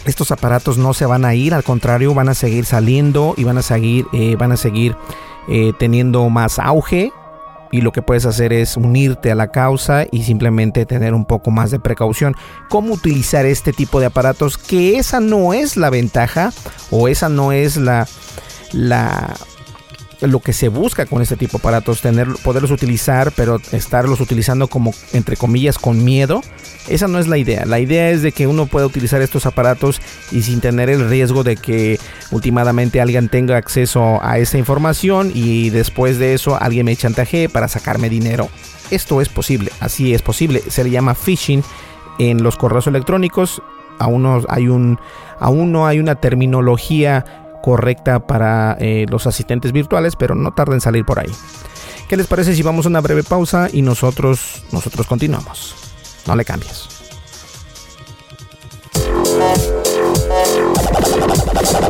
Estos 0.05 0.31
aparatos 0.31 0.77
no 0.77 0.93
se 0.93 1.05
van 1.05 1.23
a 1.23 1.33
ir, 1.33 1.53
al 1.53 1.63
contrario, 1.63 2.13
van 2.13 2.29
a 2.29 2.33
seguir 2.33 2.65
saliendo 2.65 3.33
y 3.37 3.45
van 3.45 3.57
a 3.57 3.61
seguir, 3.61 4.05
eh, 4.11 4.35
van 4.35 4.51
a 4.51 4.57
seguir 4.57 4.95
eh, 5.47 5.71
teniendo 5.79 6.29
más 6.29 6.59
auge. 6.59 7.11
Y 7.71 7.81
lo 7.81 7.91
que 7.91 8.03
puedes 8.03 8.27
hacer 8.27 8.53
es 8.53 8.77
unirte 8.77 9.31
a 9.31 9.35
la 9.35 9.47
causa 9.47 10.05
y 10.11 10.23
simplemente 10.23 10.85
tener 10.85 11.15
un 11.15 11.25
poco 11.25 11.49
más 11.49 11.71
de 11.71 11.79
precaución. 11.79 12.35
¿Cómo 12.69 12.93
utilizar 12.93 13.47
este 13.47 13.73
tipo 13.73 13.99
de 13.99 14.05
aparatos? 14.05 14.59
Que 14.59 14.99
esa 14.99 15.19
no 15.19 15.53
es 15.53 15.75
la 15.75 15.89
ventaja 15.89 16.53
o 16.91 17.07
esa 17.07 17.29
no 17.29 17.51
es 17.51 17.77
la, 17.77 18.07
la 18.73 19.33
lo 20.27 20.39
que 20.39 20.53
se 20.53 20.69
busca 20.69 21.05
con 21.05 21.21
este 21.21 21.35
tipo 21.35 21.57
de 21.57 21.61
aparatos, 21.61 22.01
tener, 22.01 22.27
poderlos 22.43 22.71
utilizar, 22.71 23.31
pero 23.35 23.59
estarlos 23.71 24.21
utilizando 24.21 24.67
como, 24.67 24.93
entre 25.13 25.37
comillas, 25.37 25.77
con 25.77 26.03
miedo. 26.03 26.41
Esa 26.87 27.07
no 27.07 27.19
es 27.19 27.27
la 27.27 27.37
idea. 27.37 27.65
La 27.65 27.79
idea 27.79 28.09
es 28.09 28.21
de 28.21 28.31
que 28.31 28.47
uno 28.47 28.65
pueda 28.65 28.85
utilizar 28.85 29.21
estos 29.21 29.45
aparatos 29.45 30.01
y 30.31 30.41
sin 30.41 30.61
tener 30.61 30.89
el 30.89 31.09
riesgo 31.09 31.43
de 31.43 31.55
que 31.55 31.99
últimamente 32.31 33.01
alguien 33.01 33.29
tenga 33.29 33.57
acceso 33.57 34.19
a 34.23 34.37
esa 34.37 34.57
información 34.57 35.31
y 35.33 35.69
después 35.69 36.19
de 36.19 36.33
eso 36.33 36.57
alguien 36.61 36.85
me 36.85 36.95
chantaje 36.95 37.49
para 37.49 37.67
sacarme 37.67 38.09
dinero. 38.09 38.49
Esto 38.91 39.21
es 39.21 39.29
posible, 39.29 39.71
así 39.79 40.13
es 40.13 40.21
posible. 40.21 40.61
Se 40.67 40.83
le 40.83 40.89
llama 40.89 41.15
phishing 41.15 41.63
en 42.19 42.43
los 42.43 42.57
correos 42.57 42.87
electrónicos. 42.87 43.61
Aún 43.99 44.43
hay 44.49 44.67
un, 44.67 44.99
aún 45.39 45.71
no 45.71 45.87
hay 45.87 45.99
una 45.99 46.15
terminología 46.15 47.42
correcta 47.63 48.27
para 48.27 48.75
eh, 48.81 49.05
los 49.09 49.25
asistentes 49.25 49.71
virtuales, 49.71 50.17
pero 50.17 50.35
no 50.35 50.51
tarda 50.51 50.73
en 50.73 50.81
salir 50.81 51.05
por 51.05 51.19
ahí. 51.19 51.31
¿Qué 52.09 52.17
les 52.17 52.27
parece 52.27 52.53
si 52.53 52.61
vamos 52.61 52.85
a 52.85 52.89
una 52.89 52.99
breve 52.99 53.23
pausa 53.23 53.69
y 53.71 53.81
nosotros, 53.81 54.63
nosotros 54.73 55.07
continuamos? 55.07 55.73
No 56.27 56.35
le 56.35 56.43
cambies. 56.43 56.89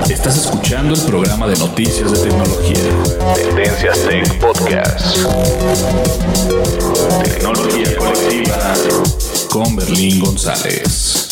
Estás 0.08 0.38
escuchando 0.38 0.94
el 0.94 1.02
programa 1.02 1.48
de 1.48 1.58
noticias 1.58 2.12
de 2.12 2.30
tecnología. 2.30 3.34
Tendencias 3.34 3.98
Tech 4.08 4.40
Podcast. 4.40 5.18
Tecnología 7.24 7.98
colectiva 7.98 8.76
con 9.50 9.76
Berlín 9.76 10.20
González. 10.20 11.23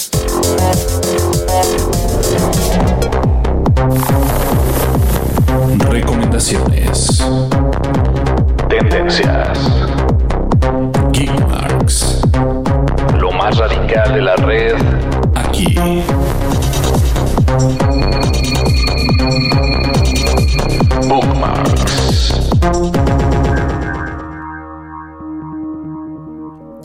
Tendencias. 8.68 9.81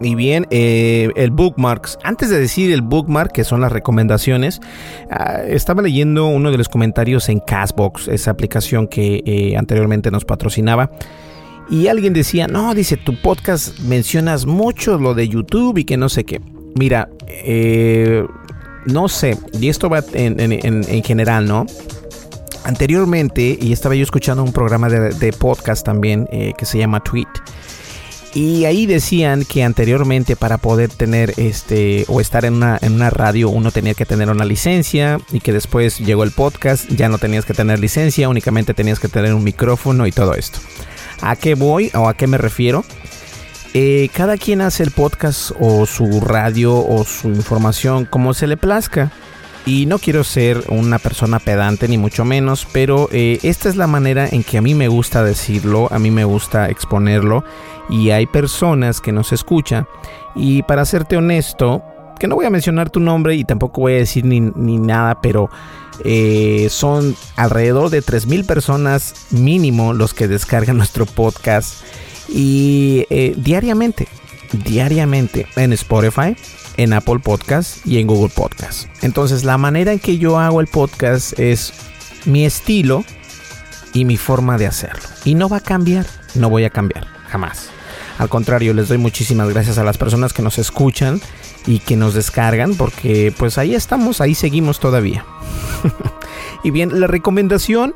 Y 0.06 0.14
bien, 0.14 0.46
eh, 0.50 1.10
el 1.16 1.32
bookmarks. 1.32 1.98
Antes 2.04 2.30
de 2.30 2.38
decir 2.38 2.72
el 2.72 2.80
bookmark, 2.80 3.32
que 3.32 3.42
son 3.42 3.60
las 3.60 3.72
recomendaciones, 3.72 4.60
ah, 5.10 5.40
estaba 5.44 5.82
leyendo 5.82 6.28
uno 6.28 6.52
de 6.52 6.58
los 6.58 6.68
comentarios 6.68 7.28
en 7.28 7.40
Castbox, 7.40 8.06
esa 8.06 8.30
aplicación 8.30 8.86
que 8.86 9.24
eh, 9.26 9.56
anteriormente 9.56 10.12
nos 10.12 10.24
patrocinaba. 10.24 10.92
Y 11.68 11.88
alguien 11.88 12.12
decía, 12.12 12.46
no, 12.46 12.72
dice, 12.72 12.96
tu 12.96 13.20
podcast 13.20 13.80
mencionas 13.80 14.46
mucho 14.46 14.96
lo 14.96 15.14
de 15.14 15.28
YouTube 15.28 15.78
y 15.78 15.84
que 15.84 15.96
no 15.96 16.08
sé 16.08 16.22
qué. 16.22 16.40
Mira, 16.76 17.08
eh, 17.26 18.24
no 18.86 19.08
sé, 19.08 19.36
y 19.60 19.68
esto 19.68 19.90
va 19.90 20.04
en, 20.12 21.02
general, 21.02 21.48
¿no? 21.48 21.66
Anteriormente, 22.62 23.58
y 23.60 23.72
estaba 23.72 23.96
yo 23.96 24.04
escuchando 24.04 24.44
un 24.44 24.52
programa 24.52 24.88
de, 24.88 25.32
podcast 25.32 25.84
también 25.84 26.28
que 26.56 26.64
se 26.64 26.78
llama 26.78 27.00
Tweet. 27.00 27.26
Y 28.36 28.66
ahí 28.66 28.84
decían 28.84 29.46
que 29.46 29.64
anteriormente 29.64 30.36
para 30.36 30.58
poder 30.58 30.90
tener 30.90 31.32
este 31.38 32.04
o 32.06 32.20
estar 32.20 32.44
en 32.44 32.52
una, 32.52 32.78
en 32.82 32.92
una 32.92 33.08
radio 33.08 33.48
uno 33.48 33.70
tenía 33.70 33.94
que 33.94 34.04
tener 34.04 34.28
una 34.28 34.44
licencia 34.44 35.18
y 35.32 35.40
que 35.40 35.54
después 35.54 36.00
llegó 36.00 36.22
el 36.22 36.32
podcast, 36.32 36.86
ya 36.90 37.08
no 37.08 37.16
tenías 37.16 37.46
que 37.46 37.54
tener 37.54 37.78
licencia, 37.78 38.28
únicamente 38.28 38.74
tenías 38.74 39.00
que 39.00 39.08
tener 39.08 39.32
un 39.32 39.42
micrófono 39.42 40.06
y 40.06 40.12
todo 40.12 40.34
esto. 40.34 40.58
¿A 41.22 41.34
qué 41.36 41.54
voy 41.54 41.90
o 41.94 42.10
a 42.10 42.14
qué 42.14 42.26
me 42.26 42.36
refiero? 42.36 42.84
Eh, 43.72 44.10
cada 44.12 44.36
quien 44.36 44.60
hace 44.60 44.82
el 44.82 44.90
podcast 44.90 45.52
o 45.58 45.86
su 45.86 46.20
radio 46.20 46.76
o 46.76 47.04
su 47.04 47.28
información 47.28 48.04
como 48.04 48.34
se 48.34 48.46
le 48.46 48.58
plazca. 48.58 49.12
Y 49.66 49.86
no 49.86 49.98
quiero 49.98 50.22
ser 50.22 50.62
una 50.68 51.00
persona 51.00 51.40
pedante 51.40 51.88
ni 51.88 51.98
mucho 51.98 52.24
menos, 52.24 52.68
pero 52.72 53.08
eh, 53.10 53.40
esta 53.42 53.68
es 53.68 53.74
la 53.74 53.88
manera 53.88 54.28
en 54.28 54.44
que 54.44 54.58
a 54.58 54.62
mí 54.62 54.74
me 54.74 54.86
gusta 54.86 55.24
decirlo, 55.24 55.88
a 55.90 55.98
mí 55.98 56.12
me 56.12 56.24
gusta 56.24 56.68
exponerlo 56.68 57.42
y 57.90 58.10
hay 58.10 58.26
personas 58.26 59.00
que 59.00 59.10
nos 59.10 59.32
escuchan. 59.32 59.88
Y 60.36 60.62
para 60.62 60.84
serte 60.84 61.16
honesto, 61.16 61.82
que 62.20 62.28
no 62.28 62.36
voy 62.36 62.46
a 62.46 62.50
mencionar 62.50 62.90
tu 62.90 63.00
nombre 63.00 63.34
y 63.34 63.44
tampoco 63.44 63.80
voy 63.80 63.94
a 63.94 63.96
decir 63.96 64.24
ni, 64.24 64.40
nada, 64.40 65.20
pero 65.20 65.50
eh, 66.04 66.68
son 66.70 67.16
alrededor 67.34 67.90
de 67.90 68.04
3.000 68.04 68.46
personas 68.46 69.26
mínimo 69.30 69.94
los 69.94 70.14
que 70.14 70.28
descargan 70.28 70.76
nuestro 70.76 71.06
podcast 71.06 71.82
y 72.28 73.04
eh, 73.10 73.34
diariamente, 73.36 74.06
diariamente 74.52 75.46
en 75.56 75.72
Spotify, 75.72 76.36
en 76.76 76.92
Apple 76.92 77.18
Podcast 77.18 77.86
y 77.86 77.98
en 77.98 78.06
Google 78.06 78.32
Podcast. 78.34 78.88
Entonces 79.02 79.44
la 79.44 79.58
manera 79.58 79.92
en 79.92 79.98
que 79.98 80.18
yo 80.18 80.38
hago 80.38 80.60
el 80.60 80.66
podcast 80.66 81.38
es 81.38 81.72
mi 82.24 82.44
estilo 82.44 83.04
y 83.92 84.04
mi 84.04 84.16
forma 84.16 84.58
de 84.58 84.66
hacerlo. 84.66 85.08
Y 85.24 85.34
no 85.34 85.48
va 85.48 85.58
a 85.58 85.60
cambiar, 85.60 86.06
no 86.34 86.50
voy 86.50 86.64
a 86.64 86.70
cambiar, 86.70 87.06
jamás. 87.28 87.70
Al 88.18 88.28
contrario, 88.28 88.72
les 88.72 88.88
doy 88.88 88.98
muchísimas 88.98 89.48
gracias 89.48 89.78
a 89.78 89.84
las 89.84 89.98
personas 89.98 90.32
que 90.32 90.42
nos 90.42 90.58
escuchan 90.58 91.20
y 91.66 91.80
que 91.80 91.96
nos 91.96 92.14
descargan 92.14 92.74
porque 92.74 93.32
pues 93.36 93.58
ahí 93.58 93.74
estamos, 93.74 94.20
ahí 94.20 94.34
seguimos 94.34 94.80
todavía. 94.80 95.24
y 96.64 96.70
bien, 96.70 97.00
la 97.00 97.06
recomendación 97.06 97.94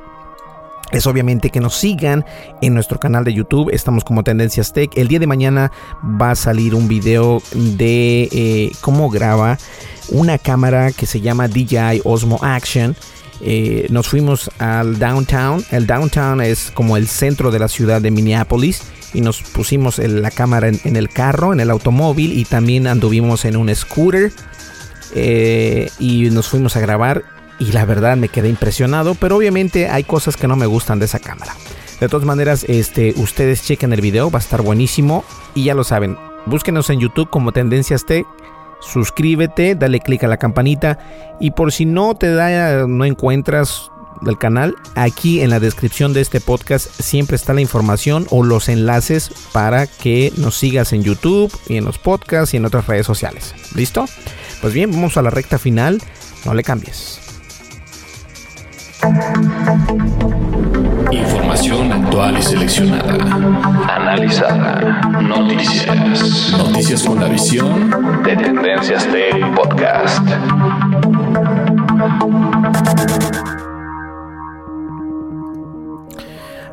es 0.93 1.07
obviamente 1.07 1.51
que 1.51 1.61
nos 1.61 1.77
sigan 1.77 2.25
en 2.61 2.75
nuestro 2.75 2.99
canal 2.99 3.25
de 3.25 3.33
YouTube. 3.33 3.71
Estamos 3.73 4.05
como 4.05 4.25
Tendencias 4.25 4.73
Tech. 4.73 4.91
El 4.97 5.09
día 5.09 5.19
de 5.19 5.27
mañana 5.27 5.71
va 6.03 6.33
a 6.33 6.35
salir 6.35 6.75
un 6.75 6.89
video 6.89 7.43
de 7.53 8.29
eh, 8.33 8.73
cómo 8.81 9.11
graba 9.11 9.59
una 10.09 10.39
cámara 10.39 10.93
que 10.93 11.07
se 11.07 11.21
llama 11.21 11.49
DJI 11.49 12.03
Osmo 12.05 12.39
Action. 12.43 12.97
Eh, 13.41 13.87
nos 13.91 14.09
fuimos 14.09 14.51
al 14.59 14.99
downtown. 14.99 15.65
El 15.71 15.87
downtown 15.87 16.41
es 16.41 16.71
como 16.73 16.97
el 16.97 17.07
centro 17.07 17.51
de 17.51 17.59
la 17.59 17.69
ciudad 17.69 18.01
de 18.01 18.11
Minneapolis. 18.11 18.83
Y 19.13 19.23
nos 19.23 19.43
pusimos 19.43 19.99
la 19.99 20.31
cámara 20.31 20.69
en, 20.69 20.97
el 20.97 21.09
carro, 21.09 21.53
en 21.53 21.61
el 21.61 21.71
automóvil. 21.71 22.39
Y 22.39 22.45
también 22.45 22.87
anduvimos 22.87 23.45
en 23.45 23.57
un 23.57 23.75
scooter. 23.75 24.33
Eh, 25.15 25.91
y 25.99 26.31
nos 26.31 26.49
fuimos 26.49 26.77
a 26.77 26.81
grabar 26.81 27.25
y 27.61 27.73
la 27.73 27.85
verdad 27.85 28.17
me 28.17 28.29
quedé 28.29 28.49
impresionado, 28.49 29.15
pero 29.15 29.37
obviamente 29.37 29.89
hay 29.89 30.03
cosas 30.03 30.37
que 30.37 30.49
no 30.49 30.57
me 30.57 30.67
gustan 30.67 30.99
de 30.99 31.05
esa 31.05 31.21
cámara. 31.21 31.55
De 32.01 32.09
todas 32.09 32.27
maneras, 32.27 32.65
este, 32.67 33.13
ustedes 33.17 33.63
chequen 33.63 33.93
el 33.93 34.01
video, 34.01 34.31
va 34.31 34.39
a 34.39 34.43
estar 34.43 34.63
buenísimo 34.63 35.23
y 35.55 35.65
ya 35.65 35.75
lo 35.75 35.85
saben, 35.85 36.17
búsquenos 36.47 36.89
en 36.91 36.99
YouTube 36.99 37.29
como 37.29 37.53
Tendencias 37.53 38.07
Tech, 38.07 38.27
suscríbete, 38.81 39.75
dale 39.75 40.01
click 40.01 40.25
a 40.25 40.29
la 40.29 40.39
campanita 40.39 40.99
y 41.39 41.51
por 41.51 41.71
si 41.71 41.85
no 41.85 42.15
te 42.15 42.33
da, 42.33 42.87
no 42.87 43.05
encuentras 43.05 43.91
del 44.23 44.39
canal, 44.39 44.75
aquí 44.95 45.43
en 45.43 45.51
la 45.51 45.61
descripción 45.61 46.13
de 46.15 46.23
este 46.23 46.41
podcast 46.41 46.89
siempre 47.01 47.37
está 47.37 47.53
la 47.53 47.61
información 47.61 48.27
o 48.31 48.43
los 48.43 48.69
enlaces 48.69 49.31
para 49.53 49.87
que 49.87 50.33
nos 50.37 50.57
sigas 50.57 50.93
en 50.95 51.03
YouTube 51.03 51.53
y 51.69 51.77
en 51.77 51.85
los 51.85 51.99
podcasts 51.99 52.55
y 52.55 52.57
en 52.57 52.65
otras 52.65 52.87
redes 52.87 53.07
sociales. 53.07 53.55
¿Listo? 53.75 54.07
Pues 54.61 54.73
bien, 54.73 54.91
vamos 54.91 55.17
a 55.17 55.23
la 55.23 55.31
recta 55.31 55.59
final, 55.59 56.03
no 56.45 56.55
le 56.55 56.63
cambies. 56.63 57.20
Información 61.11 61.91
actual 61.91 62.37
y 62.39 62.43
seleccionada. 62.43 63.15
Analizada. 63.89 65.01
Noticias. 65.23 66.55
Noticias 66.59 67.03
con 67.05 67.19
la 67.19 67.29
visión 67.29 68.23
de 68.23 68.37
Tendencias 68.37 69.07
Tech 69.11 69.55
Podcast. 69.55 70.29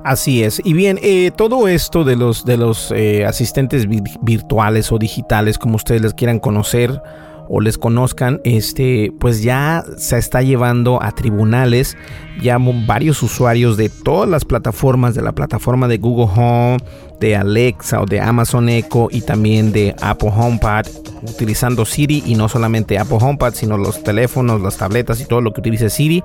Así 0.03 0.43
es. 0.43 0.61
Y 0.65 0.73
bien, 0.73 0.99
eh, 1.01 1.31
todo 1.31 1.69
esto 1.69 2.03
de 2.03 2.17
los, 2.17 2.43
de 2.43 2.57
los 2.57 2.91
eh, 2.91 3.25
asistentes 3.25 3.87
virtuales 4.21 4.91
o 4.91 4.97
digitales, 4.97 5.57
como 5.57 5.77
ustedes 5.77 6.01
les 6.01 6.13
quieran 6.13 6.39
conocer, 6.39 7.01
o 7.49 7.61
les 7.61 7.77
conozcan, 7.77 8.41
este, 8.43 9.11
pues 9.19 9.41
ya 9.41 9.83
se 9.97 10.17
está 10.17 10.41
llevando 10.41 11.01
a 11.01 11.11
tribunales. 11.13 11.97
Ya 12.41 12.57
varios 12.59 13.23
usuarios 13.23 13.77
de 13.77 13.89
todas 13.89 14.29
las 14.29 14.45
plataformas, 14.45 15.15
de 15.15 15.21
la 15.21 15.31
plataforma 15.31 15.87
de 15.87 15.97
Google 15.97 16.31
Home, 16.35 16.77
de 17.19 17.35
Alexa 17.35 18.01
o 18.01 18.05
de 18.05 18.21
Amazon 18.21 18.69
Echo 18.69 19.07
y 19.09 19.21
también 19.21 19.71
de 19.71 19.95
Apple 20.01 20.31
HomePad, 20.35 20.85
utilizando 21.23 21.85
Siri 21.85 22.23
y 22.25 22.35
no 22.35 22.47
solamente 22.47 22.99
Apple 22.99 23.17
HomePad, 23.19 23.55
sino 23.55 23.77
los 23.77 24.03
teléfonos, 24.03 24.61
las 24.61 24.77
tabletas 24.77 25.19
y 25.21 25.25
todo 25.25 25.41
lo 25.41 25.53
que 25.53 25.61
utilice 25.61 25.89
Siri. 25.89 26.23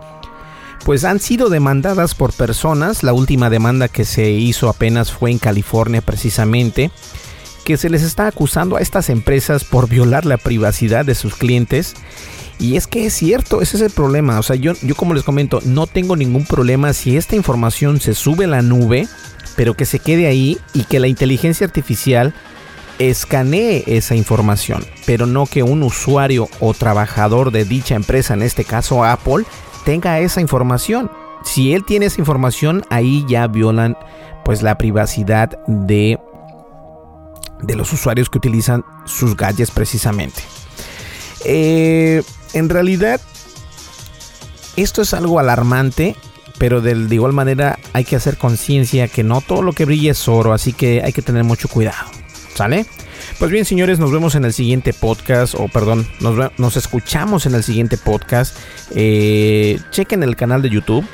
Pues 0.84 1.04
han 1.04 1.20
sido 1.20 1.48
demandadas 1.48 2.14
por 2.14 2.32
personas. 2.32 3.04
La 3.04 3.12
última 3.12 3.48
demanda 3.48 3.88
que 3.88 4.04
se 4.04 4.30
hizo 4.32 4.68
apenas 4.68 5.12
fue 5.12 5.30
en 5.30 5.38
California 5.38 6.02
precisamente 6.02 6.90
que 7.64 7.76
se 7.76 7.90
les 7.90 8.02
está 8.02 8.26
acusando 8.26 8.76
a 8.76 8.80
estas 8.80 9.08
empresas 9.08 9.64
por 9.64 9.88
violar 9.88 10.26
la 10.26 10.36
privacidad 10.36 11.04
de 11.04 11.14
sus 11.14 11.34
clientes. 11.34 11.94
Y 12.58 12.76
es 12.76 12.86
que 12.86 13.06
es 13.06 13.14
cierto, 13.14 13.60
ese 13.60 13.76
es 13.76 13.82
el 13.82 13.90
problema. 13.90 14.38
O 14.38 14.42
sea, 14.42 14.56
yo, 14.56 14.74
yo 14.82 14.94
como 14.94 15.14
les 15.14 15.24
comento, 15.24 15.60
no 15.64 15.86
tengo 15.86 16.16
ningún 16.16 16.44
problema 16.44 16.92
si 16.92 17.16
esta 17.16 17.36
información 17.36 18.00
se 18.00 18.14
sube 18.14 18.44
a 18.44 18.48
la 18.48 18.62
nube, 18.62 19.08
pero 19.56 19.74
que 19.74 19.86
se 19.86 19.98
quede 19.98 20.26
ahí 20.26 20.58
y 20.72 20.84
que 20.84 21.00
la 21.00 21.08
inteligencia 21.08 21.66
artificial 21.66 22.34
escanee 22.98 23.84
esa 23.86 24.14
información, 24.14 24.84
pero 25.06 25.26
no 25.26 25.46
que 25.46 25.62
un 25.62 25.82
usuario 25.82 26.48
o 26.60 26.74
trabajador 26.74 27.50
de 27.50 27.64
dicha 27.64 27.94
empresa, 27.94 28.34
en 28.34 28.42
este 28.42 28.64
caso 28.64 29.04
Apple, 29.04 29.44
tenga 29.84 30.20
esa 30.20 30.40
información. 30.40 31.10
Si 31.44 31.72
él 31.72 31.84
tiene 31.84 32.06
esa 32.06 32.20
información, 32.20 32.84
ahí 32.90 33.24
ya 33.28 33.46
violan 33.48 33.96
pues 34.44 34.62
la 34.62 34.78
privacidad 34.78 35.58
de 35.66 36.18
de 37.62 37.74
los 37.74 37.92
usuarios 37.92 38.28
que 38.28 38.38
utilizan 38.38 38.84
sus 39.06 39.36
gadgets 39.36 39.70
precisamente. 39.70 40.42
Eh, 41.44 42.22
en 42.52 42.68
realidad, 42.68 43.20
esto 44.76 45.02
es 45.02 45.14
algo 45.14 45.38
alarmante, 45.38 46.16
pero 46.58 46.80
de, 46.80 46.92
igual 47.12 47.32
manera 47.32 47.78
hay 47.92 48.04
que 48.04 48.16
hacer 48.16 48.36
conciencia 48.36 49.08
que 49.08 49.22
no 49.22 49.40
todo 49.40 49.62
lo 49.62 49.72
que 49.72 49.84
brilla 49.84 50.12
es 50.12 50.28
oro, 50.28 50.52
así 50.52 50.72
que 50.72 51.02
hay 51.04 51.12
que 51.12 51.22
tener 51.22 51.44
mucho 51.44 51.68
cuidado. 51.68 52.10
¿Sale? 52.54 52.84
Pues 53.38 53.50
bien, 53.50 53.64
señores, 53.64 53.98
nos 53.98 54.12
vemos 54.12 54.34
en 54.34 54.44
el 54.44 54.52
siguiente 54.52 54.92
podcast, 54.92 55.54
o 55.54 55.68
perdón, 55.68 56.06
nos, 56.20 56.76
escuchamos 56.76 57.46
en 57.46 57.54
el 57.54 57.62
siguiente 57.62 57.96
podcast. 57.96 58.56
Eh, 58.94 59.80
chequen 59.90 60.22
el 60.22 60.36
canal 60.36 60.60
de 60.60 60.68
YouTube, 60.68 61.04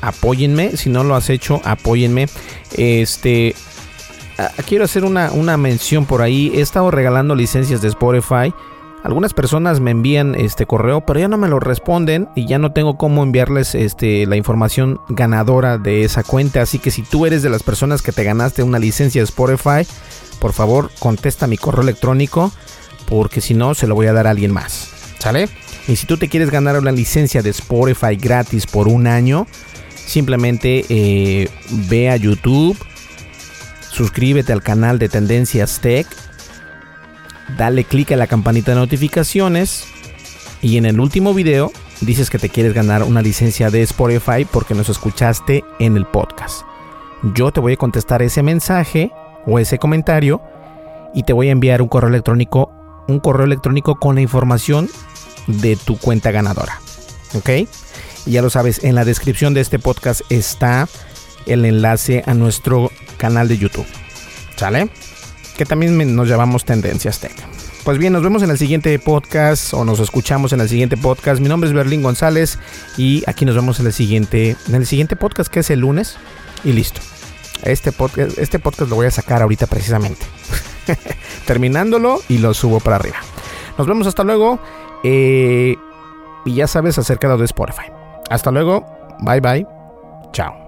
apóyenme, 0.00 0.76
si 0.76 0.88
no 0.88 1.04
lo 1.04 1.14
has 1.14 1.28
hecho, 1.30 1.60
apóyenme. 1.64 2.26
Este, 2.76 3.54
quiero 4.66 4.84
hacer 4.84 5.04
una, 5.04 5.56
mención 5.56 6.06
por 6.06 6.22
ahí. 6.22 6.52
He 6.54 6.60
estado 6.60 6.90
regalando 6.90 7.34
licencias 7.34 7.82
de 7.82 7.88
Spotify. 7.88 8.54
Algunas 9.04 9.32
personas 9.32 9.80
me 9.80 9.92
envían 9.92 10.34
este 10.34 10.66
correo, 10.66 11.02
pero 11.02 11.20
ya 11.20 11.28
no 11.28 11.38
me 11.38 11.48
lo 11.48 11.60
responden 11.60 12.28
y 12.34 12.46
ya 12.46 12.58
no 12.58 12.72
tengo 12.72 12.98
cómo 12.98 13.22
enviarles 13.22 13.74
este, 13.74 14.26
la 14.26 14.36
información 14.36 15.00
ganadora 15.08 15.78
de 15.78 16.04
esa 16.04 16.24
cuenta. 16.24 16.62
Así 16.62 16.78
que 16.78 16.90
si 16.90 17.02
tú 17.02 17.24
eres 17.24 17.42
de 17.42 17.50
las 17.50 17.62
personas 17.62 18.02
que 18.02 18.12
te 18.12 18.24
ganaste 18.24 18.62
una 18.62 18.78
licencia 18.78 19.20
de 19.20 19.26
Spotify, 19.26 19.86
por 20.40 20.52
favor 20.52 20.90
contesta 20.98 21.46
mi 21.46 21.56
correo 21.56 21.82
electrónico 21.82 22.52
porque 23.08 23.40
si 23.40 23.54
no 23.54 23.74
se 23.74 23.86
lo 23.86 23.94
voy 23.94 24.06
a 24.06 24.12
dar 24.12 24.26
a 24.26 24.30
alguien 24.30 24.52
más. 24.52 24.90
¿Sale? 25.18 25.48
Y 25.86 25.96
si 25.96 26.06
tú 26.06 26.16
te 26.16 26.28
quieres 26.28 26.50
ganar 26.50 26.78
una 26.78 26.92
licencia 26.92 27.42
de 27.42 27.50
Spotify 27.50 28.16
gratis 28.16 28.66
por 28.66 28.88
un 28.88 29.06
año, 29.06 29.46
simplemente 29.94 30.84
eh, 30.88 31.48
ve 31.88 32.10
a 32.10 32.16
YouTube 32.16 32.76
suscríbete 33.98 34.52
al 34.52 34.62
canal 34.62 35.00
de 35.00 35.08
Tendencias 35.08 35.80
Tech, 35.80 36.06
dale 37.56 37.82
clic 37.82 38.12
a 38.12 38.16
la 38.16 38.28
campanita 38.28 38.70
de 38.70 38.78
notificaciones 38.78 39.86
y 40.62 40.76
en 40.76 40.86
el 40.86 41.00
último 41.00 41.34
video 41.34 41.72
dices 42.00 42.30
que 42.30 42.38
te 42.38 42.48
quieres 42.48 42.74
ganar 42.74 43.02
una 43.02 43.22
licencia 43.22 43.70
de 43.70 43.82
Spotify 43.82 44.46
porque 44.48 44.76
nos 44.76 44.88
escuchaste 44.88 45.64
en 45.80 45.96
el 45.96 46.06
podcast. 46.06 46.62
Yo 47.34 47.50
te 47.50 47.58
voy 47.58 47.72
a 47.72 47.76
contestar 47.76 48.22
ese 48.22 48.44
mensaje 48.44 49.10
o 49.46 49.58
ese 49.58 49.78
comentario 49.80 50.40
y 51.12 51.24
te 51.24 51.32
voy 51.32 51.48
a 51.48 51.52
enviar 51.52 51.82
un 51.82 51.88
correo 51.88 52.08
electrónico, 52.08 52.70
un 53.08 53.18
correo 53.18 53.46
electrónico 53.46 53.96
con 53.96 54.14
la 54.14 54.20
información 54.20 54.88
de 55.48 55.74
tu 55.74 55.98
cuenta 55.98 56.30
ganadora. 56.30 56.80
¿Ok? 57.34 57.50
Y 58.26 58.30
ya 58.30 58.42
lo 58.42 58.50
sabes, 58.50 58.84
en 58.84 58.94
la 58.94 59.04
descripción 59.04 59.54
de 59.54 59.60
este 59.60 59.80
podcast 59.80 60.20
está 60.30 60.86
el 61.46 61.64
enlace 61.64 62.22
a 62.26 62.34
nuestro 62.34 62.90
canal 63.16 63.48
de 63.48 63.58
YouTube. 63.58 63.86
¿Sale? 64.56 64.90
Que 65.56 65.64
también 65.64 66.14
nos 66.14 66.28
llamamos 66.28 66.64
Tendencias 66.64 67.20
Tech. 67.20 67.34
Pues 67.84 67.96
bien, 67.96 68.12
nos 68.12 68.22
vemos 68.22 68.42
en 68.42 68.50
el 68.50 68.58
siguiente 68.58 68.98
podcast 68.98 69.72
o 69.72 69.84
nos 69.84 69.98
escuchamos 70.00 70.52
en 70.52 70.60
el 70.60 70.68
siguiente 70.68 70.96
podcast. 70.96 71.40
Mi 71.40 71.48
nombre 71.48 71.68
es 71.68 71.74
Berlín 71.74 72.02
González 72.02 72.58
y 72.96 73.24
aquí 73.26 73.44
nos 73.44 73.54
vemos 73.54 73.80
en 73.80 73.86
el 73.86 73.92
siguiente, 73.92 74.56
en 74.68 74.74
el 74.74 74.86
siguiente 74.86 75.16
podcast 75.16 75.50
que 75.50 75.60
es 75.60 75.70
el 75.70 75.80
lunes 75.80 76.16
y 76.64 76.72
listo. 76.72 77.00
Este 77.62 77.90
podcast, 77.92 78.38
este 78.38 78.58
podcast 78.58 78.90
lo 78.90 78.96
voy 78.96 79.06
a 79.06 79.10
sacar 79.10 79.42
ahorita 79.42 79.66
precisamente. 79.66 80.26
Terminándolo 81.46 82.20
y 82.28 82.38
lo 82.38 82.52
subo 82.52 82.78
para 82.80 82.96
arriba. 82.96 83.16
Nos 83.78 83.86
vemos 83.86 84.06
hasta 84.06 84.24
luego. 84.24 84.60
Eh, 85.02 85.76
y 86.44 86.54
ya 86.54 86.66
sabes 86.66 86.98
acerca 86.98 87.34
de 87.36 87.44
Spotify. 87.44 87.90
Hasta 88.30 88.50
luego. 88.50 88.86
Bye 89.20 89.40
bye. 89.40 89.66
Chao. 90.32 90.67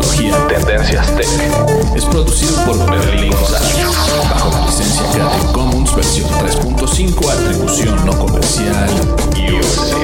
tecnología 0.00 0.48
Tendencias 0.48 1.16
Tech 1.16 1.96
es 1.96 2.04
producido 2.04 2.64
por 2.64 2.90
Berlín 2.90 3.30
González 3.30 3.76
bajo 4.30 4.50
la 4.50 4.66
licencia 4.66 5.02
Creative 5.10 5.52
Commons 5.52 5.96
versión 5.96 6.28
3.5 6.30 7.30
atribución 7.30 8.06
no 8.06 8.18
comercial 8.18 8.90
USA. 9.36 9.96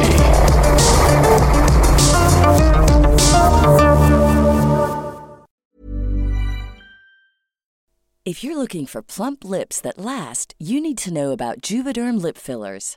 If 8.25 8.43
you're 8.45 8.57
looking 8.57 8.87
for 8.87 9.03
plump 9.03 9.45
lips 9.45 9.81
that 9.81 9.99
last, 9.99 10.55
you 10.59 10.81
need 10.81 10.97
to 10.99 11.13
know 11.13 11.33
about 11.33 11.61
Juvederm 11.61 12.23
lip 12.23 12.39
fillers. 12.39 12.97